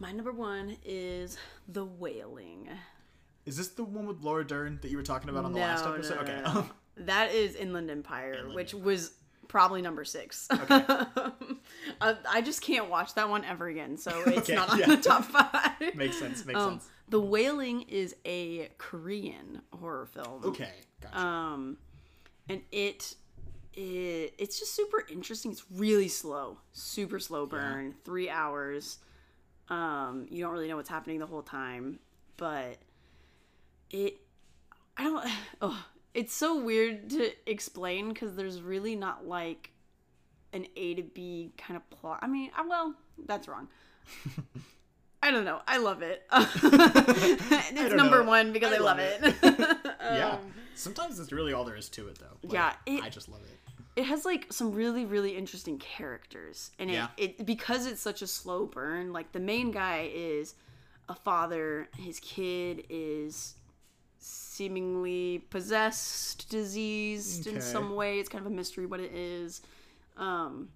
My 0.00 0.10
number 0.12 0.32
one 0.32 0.76
is 0.84 1.38
The 1.68 1.84
Wailing. 1.84 2.68
is 3.46 3.56
this 3.56 3.68
the 3.68 3.84
one 3.84 4.06
with 4.06 4.20
laura 4.22 4.44
dern 4.46 4.78
that 4.82 4.90
you 4.90 4.96
were 4.96 5.02
talking 5.04 5.28
about 5.30 5.44
on 5.44 5.52
the 5.52 5.58
No, 5.60 5.64
last 5.66 5.86
episode 5.86 6.26
no, 6.26 6.32
okay 6.34 6.42
no. 6.44 6.66
that 7.04 7.32
is 7.32 7.54
Inland 7.54 7.90
Empire, 7.90 8.34
Inland 8.34 8.54
which 8.54 8.74
Empire. 8.74 8.86
was 8.86 9.12
probably 9.48 9.82
number 9.82 10.04
six. 10.04 10.48
Okay. 10.50 10.84
I, 12.00 12.16
I 12.28 12.40
just 12.42 12.60
can't 12.62 12.88
watch 12.90 13.14
that 13.14 13.28
one 13.28 13.44
ever 13.44 13.66
again, 13.68 13.96
so 13.96 14.10
it's 14.26 14.38
Okay, 14.38 14.54
not 14.54 14.70
on 14.70 14.78
yeah. 14.78 14.86
the 14.86 14.96
top 14.96 15.24
five. 15.24 15.72
makes 15.94 16.18
sense 16.18 16.44
makes 16.44 16.58
Um, 16.58 16.72
sense 16.80 16.88
the 17.08 17.20
Wailing 17.20 17.82
is 17.82 18.16
a 18.24 18.68
Korean 18.78 19.62
horror 19.78 20.06
film. 20.06 20.42
okay 20.44 20.70
gotcha 21.00 21.18
Um, 21.18 21.76
and 22.48 22.62
it, 22.72 23.14
it 23.74 24.34
it's 24.38 24.58
just 24.58 24.74
super 24.74 25.04
interesting. 25.10 25.50
It's 25.50 25.64
really 25.70 26.08
slow, 26.08 26.58
super 26.72 27.18
slow 27.18 27.46
burn, 27.46 27.94
three 28.04 28.28
hours. 28.30 28.98
Um, 29.68 30.26
you 30.30 30.42
don't 30.42 30.52
really 30.52 30.68
know 30.68 30.76
what's 30.76 30.90
happening 30.90 31.18
the 31.18 31.26
whole 31.26 31.42
time, 31.42 31.98
but 32.36 32.78
it, 33.90 34.18
I 34.96 35.04
don't. 35.04 35.26
Oh, 35.62 35.86
it's 36.12 36.34
so 36.34 36.62
weird 36.62 37.10
to 37.10 37.32
explain 37.50 38.10
because 38.10 38.36
there's 38.36 38.60
really 38.62 38.94
not 38.94 39.26
like 39.26 39.70
an 40.52 40.66
A 40.76 40.94
to 40.94 41.02
B 41.02 41.52
kind 41.58 41.76
of 41.76 41.88
plot. 41.90 42.20
I 42.22 42.26
mean, 42.28 42.50
I, 42.56 42.62
well, 42.66 42.94
that's 43.26 43.48
wrong. 43.48 43.68
I 45.24 45.30
don't 45.30 45.44
know. 45.44 45.60
I 45.66 45.78
love 45.78 46.02
it. 46.02 46.22
it's 46.32 47.94
number 47.94 48.22
know. 48.22 48.28
one 48.28 48.52
because 48.52 48.72
I 48.72 48.76
I, 48.76 48.78
love 48.78 48.98
love 48.98 49.22
it. 49.22 49.36
yeah 50.00 50.32
Um, 50.34 50.52
sometimes 50.74 51.16
that's 51.18 51.32
really 51.32 51.52
all 51.52 51.64
there 51.64 51.76
is 51.76 51.88
to 51.90 52.08
it 52.08 52.18
though 52.18 52.36
Like, 52.42 52.52
Yeah, 52.52 52.72
it- 52.86 53.02
i 53.02 53.08
just 53.08 53.28
love 53.28 53.40
it 53.42 53.58
it 53.96 54.04
has 54.06 54.24
like 54.24 54.52
some 54.52 54.72
really 54.72 55.04
really 55.06 55.36
interesting 55.36 55.78
characters 55.78 56.72
and 56.80 56.90
it, 56.90 56.94
Yeah. 56.94 57.08
it 57.16 57.46
because 57.46 57.86
it's 57.86 58.02
such 58.02 58.22
a 58.22 58.26
slow 58.26 58.66
burn 58.66 59.12
like 59.12 59.32
the 59.32 59.38
main 59.40 59.70
guy 59.70 60.10
is 60.12 60.54
a 61.08 61.14
father 61.14 61.88
his 61.96 62.18
kid 62.20 62.84
is 62.90 63.54
seemingly 64.18 65.38
possessed 65.50 66.48
diseased 66.50 67.46
in 67.46 67.60
some 67.60 67.94
way 67.94 68.18
it's 68.18 68.28
kind 68.28 68.44
of 68.44 68.50
a 68.52 68.54
mystery 68.54 68.84
what 68.86 69.00
it 69.00 69.12
is 69.14 69.62
um 70.16 70.68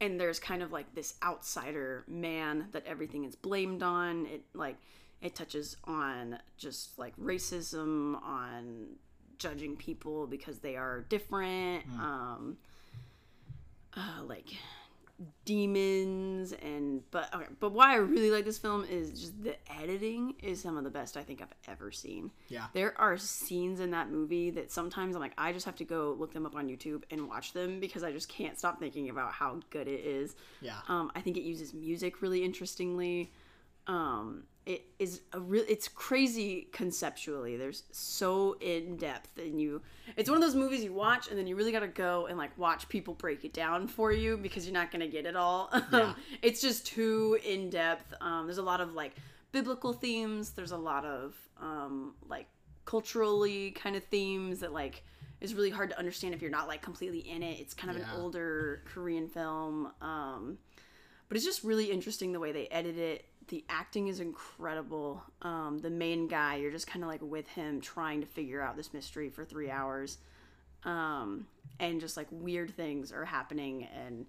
and 0.00 0.20
there's 0.20 0.38
kind 0.38 0.62
of 0.62 0.72
like 0.72 0.94
this 0.94 1.14
outsider 1.22 2.04
man 2.06 2.68
that 2.72 2.84
everything 2.86 3.24
is 3.24 3.34
blamed 3.34 3.82
on. 3.82 4.26
It 4.26 4.42
like 4.54 4.76
it 5.22 5.34
touches 5.34 5.76
on 5.84 6.38
just 6.58 6.98
like 6.98 7.16
racism 7.16 8.22
on 8.22 8.86
judging 9.38 9.76
people 9.76 10.26
because 10.26 10.60
they 10.60 10.76
are 10.76 11.04
different 11.10 11.84
um 12.00 12.56
uh, 13.94 14.22
like 14.24 14.46
demons 15.46 16.52
and 16.52 17.02
but 17.10 17.32
okay 17.34 17.46
but 17.60 17.72
why 17.72 17.92
i 17.92 17.96
really 17.96 18.30
like 18.30 18.44
this 18.44 18.58
film 18.58 18.84
is 18.90 19.18
just 19.18 19.42
the 19.42 19.56
editing 19.80 20.34
is 20.42 20.60
some 20.60 20.76
of 20.76 20.84
the 20.84 20.90
best 20.90 21.16
i 21.16 21.22
think 21.22 21.40
i've 21.40 21.54
ever 21.68 21.90
seen 21.90 22.30
Yeah. 22.48 22.66
there 22.74 22.94
are 23.00 23.16
scenes 23.16 23.80
in 23.80 23.92
that 23.92 24.10
movie 24.10 24.50
that 24.50 24.70
sometimes 24.70 25.14
i'm 25.14 25.22
like 25.22 25.32
i 25.38 25.52
just 25.52 25.64
have 25.64 25.76
to 25.76 25.84
go 25.84 26.14
look 26.18 26.34
them 26.34 26.44
up 26.44 26.54
on 26.54 26.68
youtube 26.68 27.04
and 27.10 27.28
watch 27.28 27.52
them 27.52 27.80
because 27.80 28.02
i 28.02 28.12
just 28.12 28.28
can't 28.28 28.58
stop 28.58 28.78
thinking 28.78 29.08
about 29.08 29.32
how 29.32 29.60
good 29.70 29.88
it 29.88 30.00
is 30.04 30.36
yeah 30.60 30.78
um, 30.88 31.10
I 31.14 31.20
think 31.20 31.36
it 31.36 31.42
uses 31.42 31.72
music 31.72 32.20
really 32.22 32.44
interestingly. 32.44 33.32
Um, 33.86 34.44
it 34.64 34.84
is 34.98 35.20
a 35.32 35.38
real. 35.38 35.64
It's 35.68 35.86
crazy 35.86 36.68
conceptually. 36.72 37.56
There's 37.56 37.84
so 37.92 38.56
in 38.60 38.96
depth, 38.96 39.38
and 39.38 39.60
you. 39.60 39.80
It's 40.16 40.28
one 40.28 40.36
of 40.36 40.42
those 40.42 40.56
movies 40.56 40.82
you 40.82 40.92
watch, 40.92 41.28
and 41.28 41.38
then 41.38 41.46
you 41.46 41.54
really 41.54 41.70
got 41.70 41.80
to 41.80 41.86
go 41.88 42.26
and 42.26 42.36
like 42.36 42.56
watch 42.58 42.88
people 42.88 43.14
break 43.14 43.44
it 43.44 43.52
down 43.52 43.86
for 43.86 44.10
you 44.12 44.36
because 44.36 44.66
you're 44.66 44.74
not 44.74 44.90
gonna 44.90 45.06
get 45.06 45.24
it 45.24 45.36
all. 45.36 45.70
Yeah. 45.92 46.14
it's 46.42 46.60
just 46.60 46.84
too 46.86 47.38
in 47.44 47.70
depth. 47.70 48.12
Um, 48.20 48.46
there's 48.46 48.58
a 48.58 48.62
lot 48.62 48.80
of 48.80 48.94
like 48.94 49.12
biblical 49.52 49.92
themes. 49.92 50.50
There's 50.50 50.72
a 50.72 50.76
lot 50.76 51.04
of 51.04 51.36
um, 51.60 52.14
like 52.28 52.46
culturally 52.86 53.70
kind 53.70 53.94
of 53.94 54.02
themes 54.04 54.60
that 54.60 54.72
like 54.72 55.04
is 55.40 55.54
really 55.54 55.70
hard 55.70 55.90
to 55.90 55.98
understand 55.98 56.34
if 56.34 56.42
you're 56.42 56.50
not 56.50 56.66
like 56.66 56.82
completely 56.82 57.20
in 57.20 57.42
it. 57.44 57.60
It's 57.60 57.72
kind 57.74 57.90
of 57.90 57.98
Yeah. 57.98 58.12
an 58.14 58.20
older 58.20 58.82
Korean 58.86 59.28
film. 59.28 59.92
Um, 60.00 60.58
but 61.28 61.36
it's 61.36 61.44
just 61.44 61.62
really 61.64 61.90
interesting 61.90 62.32
the 62.32 62.40
way 62.40 62.52
they 62.52 62.66
edit 62.68 62.96
it. 62.96 63.24
The 63.48 63.64
acting 63.68 64.08
is 64.08 64.18
incredible. 64.20 65.22
Um, 65.42 65.78
the 65.78 65.90
main 65.90 66.26
guy, 66.26 66.56
you're 66.56 66.72
just 66.72 66.86
kind 66.88 67.04
of 67.04 67.08
like 67.08 67.22
with 67.22 67.46
him 67.48 67.80
trying 67.80 68.20
to 68.20 68.26
figure 68.26 68.60
out 68.60 68.76
this 68.76 68.92
mystery 68.92 69.28
for 69.30 69.44
three 69.44 69.70
hours. 69.70 70.18
Um, 70.84 71.46
and 71.78 72.00
just 72.00 72.16
like 72.16 72.26
weird 72.30 72.70
things 72.74 73.12
are 73.12 73.24
happening, 73.24 73.84
and 73.84 74.26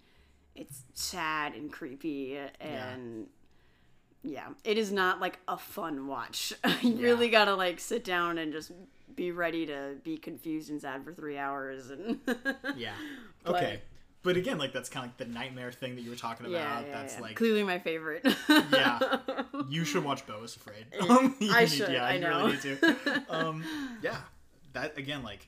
it's 0.56 0.84
sad 0.94 1.54
and 1.54 1.72
creepy. 1.72 2.38
And 2.60 3.28
yeah, 4.24 4.50
it 4.64 4.78
is 4.78 4.92
not 4.92 5.20
like 5.20 5.40
a 5.48 5.58
fun 5.58 6.08
watch. 6.08 6.54
you 6.82 6.92
Yeah. 6.96 7.04
really 7.04 7.30
gotta 7.30 7.56
like 7.56 7.80
sit 7.80 8.04
down 8.04 8.38
and 8.38 8.52
just 8.52 8.72
be 9.16 9.32
ready 9.32 9.66
to 9.66 9.96
be 10.04 10.18
confused 10.18 10.70
and 10.70 10.80
sad 10.82 11.04
for 11.04 11.14
three 11.14 11.38
hours. 11.38 11.90
And 11.90 12.20
Yeah. 12.76 12.94
Okay. 13.46 13.82
But 14.28 14.36
again, 14.36 14.58
like 14.58 14.74
that's 14.74 14.90
kind 14.90 15.06
of 15.06 15.12
like 15.12 15.18
the 15.26 15.34
nightmare 15.34 15.72
thing 15.72 15.96
that 15.96 16.02
you 16.02 16.10
were 16.10 16.18
talking 16.18 16.46
about. 16.48 16.52
yeah, 16.58 16.82
yeah, 16.82 16.92
that's 16.92 17.16
yeah. 17.16 17.22
like 17.22 17.36
clearly 17.38 17.64
my 17.64 17.80
favorite. 17.80 18.28
Yeah. 18.50 19.20
you 19.70 19.86
should 19.86 20.04
watch 20.04 20.28
Beau 20.28 20.44
is 20.44 20.54
Afraid. 20.58 20.86
Um, 21.10 21.34
I 21.44 21.62
need- 21.62 21.70
should, 21.70 21.90
Yeah, 21.90 22.04
I 22.06 22.14
you 22.16 22.20
know. 22.20 22.38
really 22.46 22.52
need 22.52 22.62
to. 22.62 23.24
Um, 23.30 23.64
yeah. 24.04 24.18
That 24.74 24.98
again, 24.98 25.24
like, 25.24 25.48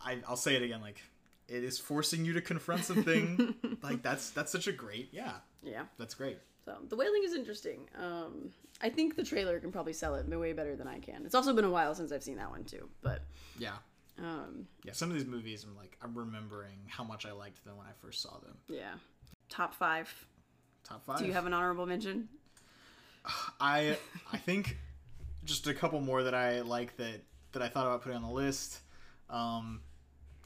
I 0.00 0.16
I'll 0.26 0.36
say 0.36 0.56
it 0.56 0.62
again, 0.62 0.80
like, 0.80 1.02
it 1.46 1.62
is 1.62 1.78
forcing 1.78 2.24
you 2.24 2.32
to 2.32 2.40
confront 2.40 2.84
something. 2.84 3.54
like 3.82 4.02
that's 4.02 4.30
that's 4.30 4.50
such 4.50 4.66
a 4.66 4.72
great. 4.72 5.10
Yeah, 5.12 5.32
yeah. 5.62 5.82
that's 5.98 6.14
great. 6.14 6.38
So 6.64 6.76
the 6.88 6.96
Wailing 6.96 7.22
is 7.22 7.34
interesting. 7.34 7.88
Um, 8.00 8.50
I 8.80 8.88
think 8.88 9.14
the 9.16 9.24
trailer 9.24 9.60
can 9.60 9.72
probably 9.72 9.92
sell 9.92 10.14
it 10.14 10.26
way 10.26 10.54
better 10.54 10.74
than 10.74 10.88
I 10.88 11.00
can. 11.00 11.26
It's 11.26 11.34
also 11.34 11.52
been 11.52 11.66
a 11.66 11.70
while 11.70 11.94
since 11.94 12.12
I've 12.12 12.22
seen 12.22 12.36
that 12.36 12.50
one 12.50 12.64
too. 12.64 12.88
But 13.02 13.24
Yeah. 13.58 13.74
Um, 14.18 14.66
Yeah. 14.84 14.92
Some 14.92 15.10
of 15.10 15.16
these 15.16 15.26
movies, 15.26 15.64
I'm 15.64 15.76
like, 15.76 15.96
I'm 16.02 16.16
remembering 16.16 16.78
how 16.88 17.04
much 17.04 17.26
I 17.26 17.32
liked 17.32 17.64
them 17.64 17.76
when 17.76 17.86
I 17.86 17.92
first 18.00 18.22
saw 18.22 18.38
them. 18.38 18.56
yeah, 18.68 18.94
top 19.48 19.74
five. 19.74 20.12
Top 20.84 21.04
five. 21.04 21.18
Do 21.18 21.26
you 21.26 21.32
have 21.32 21.46
an 21.46 21.54
honorable 21.54 21.86
mention? 21.86 22.28
I 23.60 23.96
I 24.32 24.36
think 24.36 24.78
just 25.44 25.66
a 25.66 25.74
couple 25.74 26.00
more 26.00 26.24
that 26.24 26.34
I 26.34 26.60
like 26.62 26.96
that 26.96 27.22
that 27.52 27.62
I 27.62 27.68
thought 27.68 27.86
about 27.86 28.02
putting 28.02 28.16
on 28.16 28.22
the 28.22 28.30
list. 28.30 28.80
Um, 29.30 29.80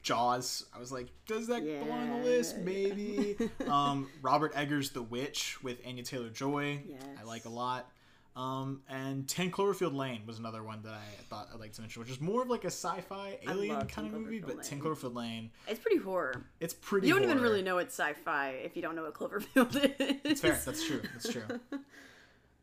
Jaws. 0.02 0.64
I 0.74 0.78
was 0.78 0.92
like, 0.92 1.08
does 1.26 1.48
that 1.48 1.64
belong 1.64 2.10
on 2.10 2.20
the 2.20 2.26
list? 2.28 2.56
Yeah. 2.58 2.64
Maybe. 2.64 3.36
um, 3.68 4.08
Robert 4.22 4.52
Eggers' 4.54 4.90
The 4.90 5.02
Witch 5.02 5.62
with 5.62 5.78
Anya 5.86 6.02
Taylor 6.04 6.28
Joy. 6.28 6.80
Yes. 6.86 7.02
I 7.20 7.24
like 7.24 7.44
a 7.44 7.48
lot. 7.48 7.90
Um, 8.36 8.82
and 8.90 9.26
10 9.26 9.50
Cloverfield 9.50 9.94
Lane 9.94 10.20
was 10.26 10.38
another 10.38 10.62
one 10.62 10.82
that 10.82 10.92
I 10.92 11.22
thought 11.30 11.48
I'd 11.54 11.58
like 11.58 11.72
to 11.72 11.80
mention, 11.80 12.00
which 12.00 12.10
is 12.10 12.20
more 12.20 12.42
of 12.42 12.50
like 12.50 12.64
a 12.64 12.66
sci-fi 12.66 13.38
alien 13.48 13.86
kind 13.86 14.06
of 14.06 14.12
movie, 14.12 14.40
but 14.40 14.62
10 14.62 14.78
Lane. 14.78 14.86
Cloverfield 14.86 15.14
Lane, 15.14 15.50
It's 15.66 15.80
pretty 15.80 15.96
horror. 15.98 16.44
it's 16.60 16.74
pretty 16.74 17.08
You 17.08 17.14
don't 17.14 17.24
even 17.24 17.40
really 17.40 17.62
know 17.62 17.78
it's 17.78 17.98
sci-fi 17.98 18.50
if 18.62 18.76
you 18.76 18.82
don't 18.82 18.94
know 18.94 19.04
what 19.04 19.14
Cloverfield 19.14 19.74
is. 19.76 20.16
It's 20.24 20.40
fair. 20.42 20.60
That's 20.64 20.84
true. 20.86 21.00
That's 21.14 21.32
true. 21.32 21.44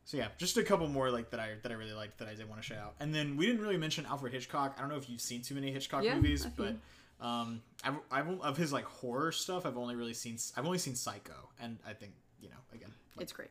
So 0.06 0.18
yeah, 0.18 0.28
just 0.38 0.58
a 0.58 0.64
couple 0.64 0.88
more 0.90 1.10
like 1.10 1.30
that 1.30 1.40
I 1.40 1.52
that 1.64 1.72
I 1.72 1.76
really 1.76 1.94
liked 1.94 2.18
that 2.20 2.28
I 2.28 2.34
did 2.36 2.50
want 2.50 2.62
to 2.62 2.68
shout 2.68 2.78
out. 2.78 2.96
And 3.00 3.16
then 3.16 3.38
we 3.38 3.46
didn't 3.46 3.62
really 3.62 3.78
mention 3.78 4.06
Alfred 4.06 4.34
Hitchcock. 4.34 4.76
I 4.78 4.82
don't 4.82 4.90
know 4.90 4.98
if 4.98 5.10
you've 5.10 5.22
seen 5.22 5.42
too 5.42 5.56
many 5.56 5.72
Hitchcock 5.72 6.04
Yeah, 6.04 6.16
movies, 6.16 6.46
but 6.58 6.76
um, 7.22 7.62
I've, 7.86 7.96
I've 8.12 8.28
of 8.42 8.58
his 8.58 8.74
like 8.74 8.84
horror 8.84 9.32
stuff, 9.32 9.66
I've 9.66 9.78
only 9.78 9.96
really 9.96 10.14
seen 10.14 10.38
I've 10.58 10.66
only 10.66 10.78
seen 10.78 10.96
Psycho, 10.96 11.50
and 11.62 11.78
I 11.88 11.94
think 11.94 12.12
you 12.44 12.50
know 12.50 12.56
again, 12.74 12.92
like, 13.16 13.24
It's 13.24 13.32
great. 13.34 13.50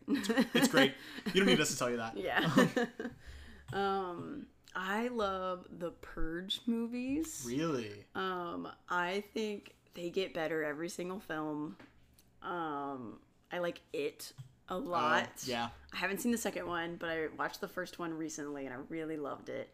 it's 0.54 0.68
great. 0.68 0.94
You 1.32 1.40
don't 1.40 1.46
need 1.46 1.60
us 1.60 1.70
to 1.70 1.78
tell 1.78 1.90
you 1.90 1.96
that. 1.96 2.16
yeah. 2.16 2.48
um, 3.72 4.46
I 4.74 5.08
love 5.08 5.66
the 5.78 5.90
Purge 5.90 6.60
movies. 6.66 7.44
Really? 7.46 8.04
Um, 8.14 8.68
I 8.88 9.24
think 9.34 9.74
they 9.94 10.10
get 10.10 10.32
better 10.34 10.62
every 10.64 10.88
single 10.88 11.20
film. 11.20 11.76
Um, 12.42 13.18
I 13.50 13.58
like 13.58 13.80
it 13.92 14.32
a 14.68 14.76
lot. 14.76 15.24
Uh, 15.24 15.26
yeah. 15.44 15.68
I 15.92 15.96
haven't 15.96 16.20
seen 16.20 16.32
the 16.32 16.38
second 16.38 16.66
one, 16.66 16.96
but 16.98 17.10
I 17.10 17.26
watched 17.38 17.60
the 17.60 17.68
first 17.68 17.98
one 17.98 18.14
recently 18.14 18.66
and 18.66 18.74
I 18.74 18.78
really 18.88 19.16
loved 19.16 19.48
it. 19.48 19.68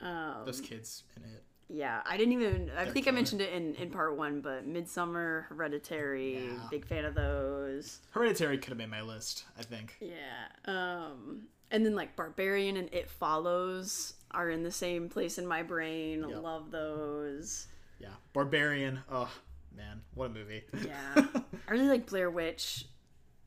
Um, 0.00 0.42
Those 0.46 0.60
kids 0.60 1.02
in 1.16 1.24
it. 1.24 1.42
Yeah, 1.72 2.00
I 2.04 2.16
didn't 2.16 2.32
even. 2.32 2.70
I 2.76 2.84
They're 2.84 2.92
think 2.92 3.06
I 3.06 3.12
mentioned 3.12 3.40
it 3.40 3.52
in, 3.52 3.74
in 3.76 3.90
part 3.90 4.16
one, 4.16 4.40
but 4.40 4.68
Midsommar, 4.68 5.44
Hereditary, 5.46 6.46
Yeah. 6.46 6.66
big 6.70 6.84
fan 6.84 7.04
of 7.04 7.14
those. 7.14 8.00
Hereditary 8.10 8.58
could 8.58 8.70
have 8.70 8.78
made 8.78 8.90
my 8.90 9.02
list. 9.02 9.44
I 9.58 9.62
think. 9.62 9.96
Yeah. 10.00 10.48
Um, 10.64 11.42
and 11.70 11.86
then 11.86 11.94
like 11.94 12.16
Barbarian 12.16 12.76
and 12.76 12.92
It 12.92 13.08
Follows 13.08 14.14
are 14.32 14.50
in 14.50 14.64
the 14.64 14.72
same 14.72 15.08
place 15.08 15.38
in 15.38 15.46
my 15.46 15.62
brain. 15.62 16.24
Yep. 16.28 16.42
Love 16.42 16.70
those. 16.72 17.68
Yeah. 18.00 18.08
Barbarian. 18.32 19.00
Oh 19.10 19.30
man, 19.76 20.00
what 20.14 20.26
a 20.26 20.28
movie. 20.30 20.64
Yeah. 20.84 20.96
I 21.68 21.70
really 21.72 21.86
like 21.86 22.06
Blair 22.06 22.30
Witch, 22.30 22.86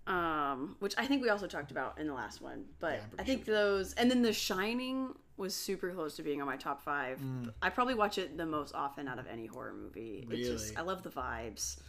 um, 0.08 0.76
which 0.80 0.94
I 0.98 1.06
think 1.08 1.22
we 1.22 1.30
also 1.30 1.48
talked 1.48 1.72
about 1.72 2.00
in 2.00 2.08
the 2.08 2.14
last 2.14 2.42
one. 2.42 2.66
But 2.80 2.94
Yeah, 2.94 3.02
I 3.20 3.24
think 3.24 3.44
those, 3.46 3.94
and 3.94 4.10
then 4.10 4.22
The 4.22 4.32
Shining 4.34 5.14
was 5.38 5.56
super 5.56 5.92
close 5.92 6.16
to 6.18 6.24
being 6.24 6.42
on 6.42 6.48
my 6.48 6.58
top 6.58 6.82
five. 6.82 7.20
I 7.62 7.70
probably 7.70 7.96
watch 7.96 8.18
it 8.18 8.38
the 8.38 8.46
most 8.46 8.76
often 8.76 9.08
out 9.08 9.20
of 9.20 9.26
any 9.28 9.46
horror 9.48 9.74
movie. 9.74 10.28
It's 10.30 10.48
just 10.48 10.66
Really? 10.72 10.78
I 10.78 10.82
love 10.82 11.04
the 11.04 11.10
vibes 11.10 11.80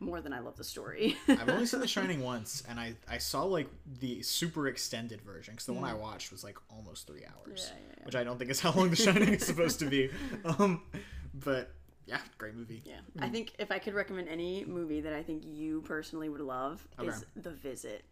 more 0.00 0.20
than 0.20 0.32
I 0.32 0.40
love 0.40 0.56
the 0.56 0.64
story. 0.64 1.16
I've 1.28 1.48
only 1.48 1.66
seen 1.66 1.80
The 1.80 1.86
Shining 1.86 2.22
once, 2.32 2.62
and 2.68 2.80
I, 2.80 2.94
I 3.08 3.18
saw 3.18 3.44
like 3.44 3.68
the 4.00 4.22
super 4.22 4.68
extended 4.68 5.20
version 5.22 5.54
because 5.54 5.66
the 5.66 5.72
one 5.72 5.84
I 5.84 5.94
watched 5.94 6.32
was 6.32 6.42
like 6.42 6.56
almost 6.70 7.06
three 7.06 7.24
hours, 7.24 7.60
Mm. 7.60 7.68
Yeah, 7.70 7.76
yeah, 7.88 7.94
yeah. 7.98 8.04
which 8.06 8.14
I 8.16 8.24
don't 8.24 8.38
think 8.38 8.50
is 8.50 8.60
how 8.60 8.72
long 8.72 8.90
The 8.90 8.96
Shining 8.96 9.34
is 9.34 9.44
supposed 9.46 9.78
to 9.80 9.86
be. 9.86 10.10
Um, 10.44 10.82
but 11.32 11.70
yeah, 12.06 12.18
great 12.38 12.54
movie. 12.54 12.82
yeah, 12.84 13.00
I 13.18 13.28
think 13.28 13.52
if 13.58 13.70
I 13.72 13.78
could 13.78 13.94
recommend 13.94 14.28
any 14.28 14.64
movie 14.64 15.00
that 15.02 15.12
I 15.14 15.22
think 15.22 15.42
you 15.46 15.80
personally 15.82 16.28
would 16.28 16.40
love 16.40 16.86
is 17.02 17.24
The 17.36 17.50
Visit. 17.50 18.04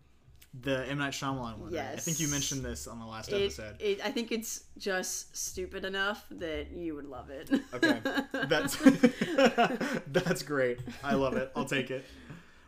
The 0.61 0.87
M 0.87 0.99
Night 0.99 1.13
Shyamalan 1.15 1.59
one. 1.59 1.73
right? 1.73 1.93
I 1.93 1.97
think 1.97 2.21
you 2.21 2.29
mentioned 2.29 2.63
this 2.63 2.87
on 2.87 2.99
the 2.99 3.07
last 3.07 3.31
It, 3.33 3.37
episode. 3.43 3.77
it, 3.81 4.05
I 4.05 4.11
think 4.11 4.31
it's 4.33 4.65
just 4.77 5.35
stupid 5.35 5.85
enough 5.87 6.27
that 6.31 6.73
you 6.73 6.95
would 6.95 7.07
love 7.07 7.31
it. 7.31 7.51
Okay, 7.73 8.01
that's 8.49 8.77
that's 10.09 10.43
great. 10.43 10.81
I 11.03 11.15
love 11.15 11.37
it. 11.37 11.51
I'll 11.57 11.65
take 11.65 11.91
it. 11.91 12.05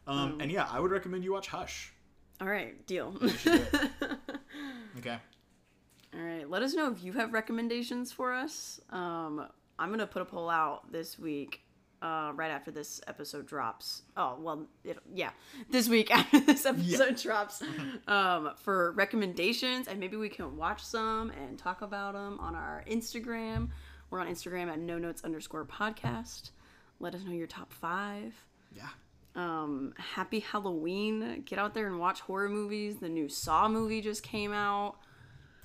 Um, 0.06 0.40
and 0.40 0.50
yeah, 0.50 0.66
I 0.70 0.80
would 0.80 0.90
recommend 0.92 1.24
you 1.24 1.32
watch 1.32 1.48
Hush. 1.48 1.92
All 2.40 2.48
right, 2.48 2.86
deal. 2.86 3.14
Okay. 4.98 5.18
All 6.14 6.20
right, 6.20 6.48
let 6.48 6.62
us 6.62 6.72
know 6.74 6.90
if 6.92 7.02
you 7.02 7.12
have 7.14 7.32
recommendations 7.32 8.12
for 8.12 8.32
us. 8.32 8.80
Um, 8.90 9.44
I'm 9.78 9.90
gonna 9.90 10.06
put 10.06 10.22
a 10.22 10.24
poll 10.24 10.48
out 10.48 10.92
this 10.92 11.18
week, 11.18 11.60
uh, 12.04 12.32
right 12.34 12.50
after 12.50 12.70
this 12.70 13.00
episode 13.06 13.46
drops. 13.46 14.02
Oh 14.14 14.36
well, 14.38 14.66
it, 14.84 14.98
yeah, 15.14 15.30
this 15.70 15.88
week 15.88 16.10
after 16.14 16.38
this 16.38 16.66
episode 16.66 17.16
drops, 17.16 17.62
um, 18.08 18.50
for 18.56 18.92
recommendations, 18.92 19.88
and 19.88 19.98
maybe 19.98 20.16
we 20.18 20.28
can 20.28 20.56
watch 20.58 20.84
some 20.84 21.30
and 21.30 21.58
talk 21.58 21.80
about 21.80 22.12
them 22.12 22.38
on 22.40 22.54
our 22.54 22.84
Instagram. 22.86 23.70
We're 24.10 24.20
on 24.20 24.28
Instagram 24.28 24.68
at 24.68 24.78
no 24.78 24.98
notes 24.98 25.24
underscore 25.24 25.64
podcast. 25.64 26.50
Let 27.00 27.14
us 27.14 27.22
know 27.24 27.32
your 27.32 27.46
top 27.46 27.72
five. 27.72 28.34
Yeah. 28.76 28.88
Um, 29.34 29.94
happy 29.96 30.40
Halloween! 30.40 31.42
Get 31.46 31.58
out 31.58 31.72
there 31.72 31.86
and 31.86 31.98
watch 31.98 32.20
horror 32.20 32.50
movies. 32.50 32.98
The 32.98 33.08
new 33.08 33.30
Saw 33.30 33.66
movie 33.66 34.02
just 34.02 34.22
came 34.22 34.52
out. 34.52 34.96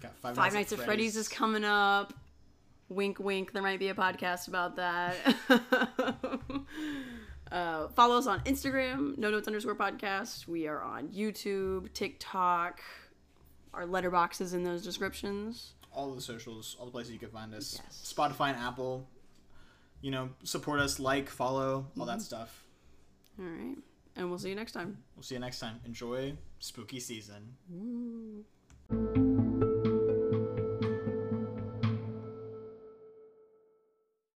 Got 0.01 0.15
Five, 0.15 0.35
Five 0.37 0.53
Nights 0.53 0.71
at 0.71 0.79
Freddy's 0.79 1.17
is 1.17 1.27
coming 1.27 1.65
up. 1.65 2.13
Wink, 2.89 3.19
wink. 3.19 3.53
There 3.53 3.61
might 3.61 3.79
be 3.79 3.89
a 3.89 3.93
podcast 3.93 4.47
about 4.47 4.75
that. 4.77 5.15
uh, 7.51 7.87
follow 7.89 8.17
us 8.17 8.27
on 8.27 8.39
Instagram, 8.41 9.17
no 9.17 9.29
notes 9.29 9.47
underscore 9.47 9.75
podcast. 9.75 10.47
We 10.47 10.67
are 10.67 10.81
on 10.81 11.09
YouTube, 11.09 11.93
TikTok. 11.93 12.81
Our 13.73 13.85
Letterboxd 13.85 14.41
is 14.41 14.53
in 14.53 14.63
those 14.63 14.83
descriptions. 14.83 15.73
all 15.93 16.13
the 16.15 16.21
socials, 16.21 16.75
all 16.79 16.85
the 16.85 16.91
places 16.91 17.13
you 17.13 17.19
can 17.19 17.29
find 17.29 17.53
us. 17.53 17.79
Yes. 17.83 18.13
Spotify 18.15 18.49
and 18.49 18.57
Apple. 18.57 19.07
You 20.01 20.11
know, 20.11 20.29
support 20.43 20.79
us, 20.79 20.99
like, 20.99 21.29
follow, 21.29 21.87
all 21.99 22.05
that 22.05 22.21
stuff. 22.21 22.63
All 23.37 23.45
right. 23.45 23.75
And 24.15 24.29
we'll 24.29 24.39
see 24.39 24.49
you 24.49 24.55
next 24.55 24.71
time. 24.71 24.97
We'll 25.15 25.23
see 25.23 25.35
you 25.35 25.41
next 25.41 25.59
time. 25.59 25.79
Enjoy 25.85 26.33
spooky 26.59 26.99
season. 26.99 27.55
Ooh. 27.71 29.25